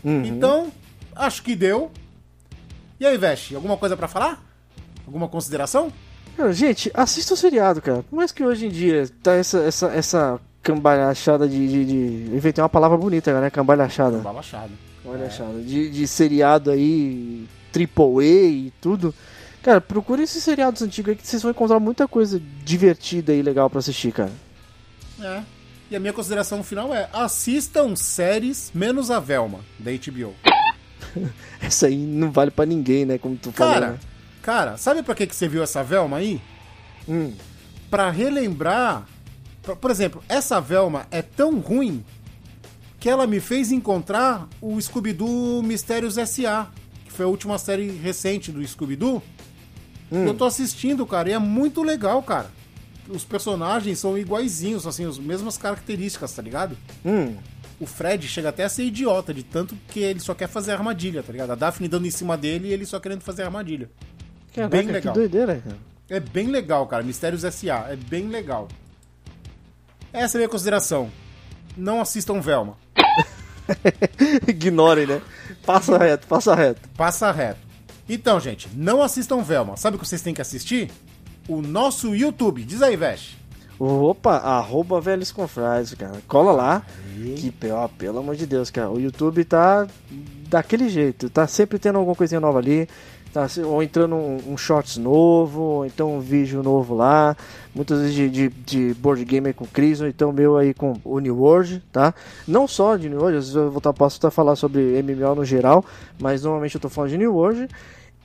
[0.02, 0.24] Uhum.
[0.24, 0.72] Então,
[1.14, 1.90] acho que deu.
[3.00, 4.42] E aí, Vesh, alguma coisa pra falar?
[5.06, 5.92] Alguma consideração?
[6.36, 8.02] Cara, gente, assista o seriado, cara.
[8.02, 12.62] Por mais que hoje em dia tá essa, essa, essa cambalhachada de, de, de- Inventei
[12.62, 13.50] uma palavra bonita, né?
[13.50, 14.18] Cambalhachada.
[14.18, 14.72] Balachado.
[15.02, 15.60] Cambalhachada.
[15.60, 19.14] De, de seriado aí, triple A e tudo.
[19.62, 23.68] Cara, procure esses seriados antigos aí que vocês vão encontrar muita coisa divertida e legal
[23.68, 24.30] pra assistir, cara.
[25.20, 25.42] É.
[25.90, 30.34] E a minha consideração final é: assistam séries menos a Velma, da HBO.
[31.60, 33.18] Essa aí não vale pra ninguém, né?
[33.18, 33.72] Como tu falou.
[33.74, 33.98] Cara, né?
[34.42, 36.40] cara, sabe pra que, que você viu essa Velma aí?
[37.08, 37.32] Hum.
[37.90, 39.06] Pra relembrar.
[39.62, 42.04] pra- Por exemplo, essa Velma é tão ruim
[43.00, 46.66] que ela me fez encontrar o Scooby-Doo Mistérios S.A.,
[47.04, 49.22] que foi a última série recente do Scooby-Doo.
[50.10, 52.50] Eu tô assistindo, cara, e é muito legal, cara.
[53.08, 56.76] Os personagens são iguaizinhos, assim, as mesmas características, tá ligado?
[57.04, 57.36] Hum.
[57.80, 61.22] O Fred chega até a ser idiota, de tanto que ele só quer fazer armadilha,
[61.22, 61.52] tá ligado?
[61.52, 63.88] A Daphne dando em cima dele e ele só querendo fazer armadilha.
[64.52, 65.14] Caraca, Bem que legal.
[65.14, 65.76] doideira, cara.
[66.10, 67.02] É bem legal, cara.
[67.04, 67.86] Mistérios S.A.
[67.90, 68.66] É bem legal.
[70.12, 71.10] Essa é a minha consideração.
[71.76, 72.76] Não assistam Velma.
[74.48, 75.22] Ignorem, né?
[75.64, 76.88] Passa reto, passa reto.
[76.96, 77.60] Passa reto.
[78.08, 79.76] Então, gente, não assistam Velma.
[79.76, 80.90] Sabe o que vocês têm que assistir?
[81.46, 82.64] O nosso YouTube.
[82.64, 83.36] Diz aí, Vesh.
[83.78, 86.20] Opa, arroba velhos confrades, cara.
[86.26, 86.82] Cola lá.
[87.36, 88.90] Que, ó, pelo amor de Deus, cara.
[88.90, 89.86] O YouTube tá
[90.48, 91.30] daquele jeito.
[91.30, 92.88] Tá sempre tendo alguma coisinha nova ali.
[93.32, 97.36] Tá, ou entrando um, um shorts novo, ou então um vídeo novo lá.
[97.74, 100.98] Muitas vezes de, de, de board game aí com Cris, ou então meu aí com
[101.04, 102.14] o New World, tá?
[102.46, 105.34] Não só de New World, às vezes eu vou tá, posso estar falar sobre MMO
[105.34, 105.84] no geral,
[106.18, 107.68] mas normalmente eu tô falando de New World.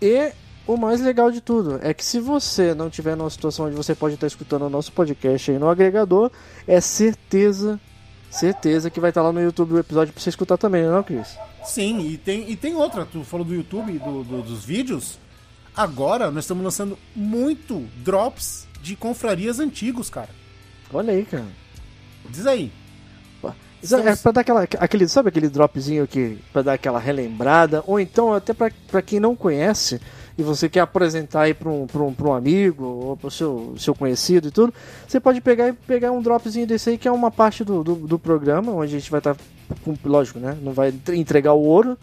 [0.02, 0.32] E
[0.66, 3.94] o mais legal de tudo é que se você não tiver numa situação onde você
[3.94, 6.32] pode estar escutando o nosso podcast aí no agregador,
[6.68, 7.80] é certeza,
[8.32, 11.38] certeza que vai estar lá no YouTube o episódio pra você escutar também, não, Cris?
[11.66, 13.06] Sim, e tem, e tem outra.
[13.06, 15.18] Tu falou do YouTube, do, do- dos vídeos.
[15.76, 20.30] Agora nós estamos lançando muito drops de confrarias antigos, cara.
[20.94, 21.46] Olha aí, cara.
[22.30, 22.72] Diz aí.
[23.82, 27.84] Isso É Estamos- pra dar aquela, aquele, sabe aquele dropzinho que pra dar aquela relembrada,
[27.86, 30.00] ou então até pra, pra quem não conhece
[30.38, 33.76] e você quer apresentar aí pra um, pra um, pra um amigo ou pro seu,
[33.78, 34.74] seu conhecido e tudo,
[35.08, 37.96] você pode pegar e pegar um dropzinho desse aí que é uma parte do, do,
[37.96, 39.36] do programa, onde a gente vai estar,
[39.84, 40.58] com lógico, né?
[40.62, 41.98] Não vai entre- entregar o ouro,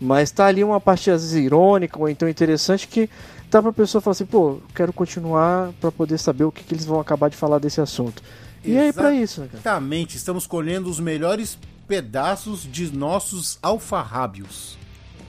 [0.00, 3.10] mas tá ali uma parte às vezes irônica ou então interessante que
[3.50, 6.84] tá pra pessoa falar assim, pô, quero continuar pra poder saber o que, que eles
[6.84, 8.22] vão acabar de falar desse assunto.
[8.64, 9.58] E aí pra isso, né, cara?
[9.60, 14.76] Exatamente, estamos colhendo os melhores pedaços de nossos alfarrábios.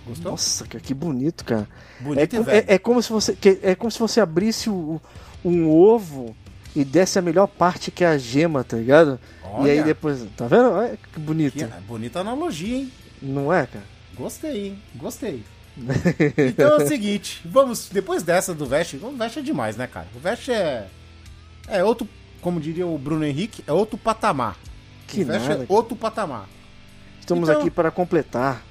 [0.07, 0.31] Gostou?
[0.31, 1.67] Nossa, cara, que bonito, cara.
[1.99, 2.65] Bonito é, e velho.
[2.69, 5.01] é- é como se você é como se você abrisse o-
[5.43, 6.35] um ovo
[6.75, 9.19] e desse a melhor parte que é a gema, tá ligado?
[9.43, 9.67] Olha.
[9.67, 10.71] E aí depois, tá vendo?
[10.71, 11.53] Olha que bonito.
[11.57, 12.91] Que- é bonita analogia, hein?
[13.21, 13.85] Não é, cara?
[14.15, 14.83] Gostei, hein?
[14.95, 15.43] Gostei.
[16.37, 20.07] então é o seguinte, vamos, depois dessa do Vest, o Vest é demais, né, cara?
[20.15, 20.87] O Vest é.
[21.67, 22.07] É outro,
[22.41, 24.57] como diria o Bruno Henrique, é outro patamar.
[25.07, 25.63] Que o Vest nada.
[25.63, 26.47] é outro patamar.
[27.19, 28.63] Estamos Então- aqui para completar.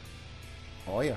[0.87, 1.17] Olha,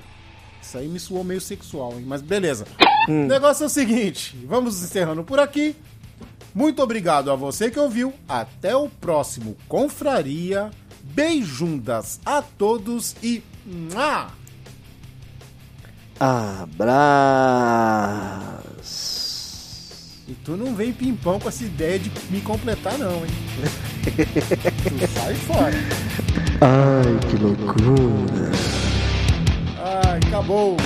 [0.62, 2.04] isso aí me suou meio sexual, hein?
[2.06, 2.66] Mas beleza.
[3.08, 5.74] O negócio é o seguinte, vamos encerrando por aqui.
[6.54, 8.12] Muito obrigado a você que ouviu.
[8.28, 10.70] Até o próximo Confraria.
[11.02, 13.42] Beijundas a todos e.
[13.66, 14.28] Mua!
[16.20, 17.00] Abraço.
[20.28, 23.30] E tu não vem pimpão com essa ideia de me completar, não, hein?
[24.84, 25.74] tu sai fora.
[26.60, 28.79] Ai, que loucura.
[29.82, 30.76] Ai, acabou.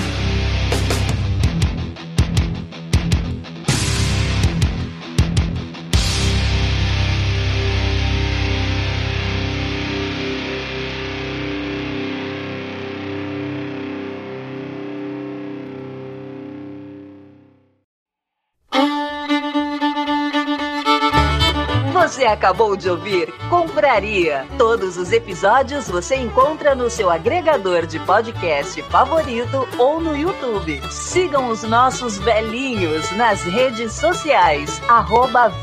[22.25, 24.47] Você acabou de ouvir Compraria.
[24.57, 30.81] Todos os episódios você encontra no seu agregador de podcast favorito ou no YouTube.
[30.89, 35.53] Sigam os nossos velhinhos nas redes sociais, arroba.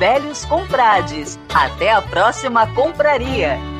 [1.53, 3.72] Até a próxima Compraria.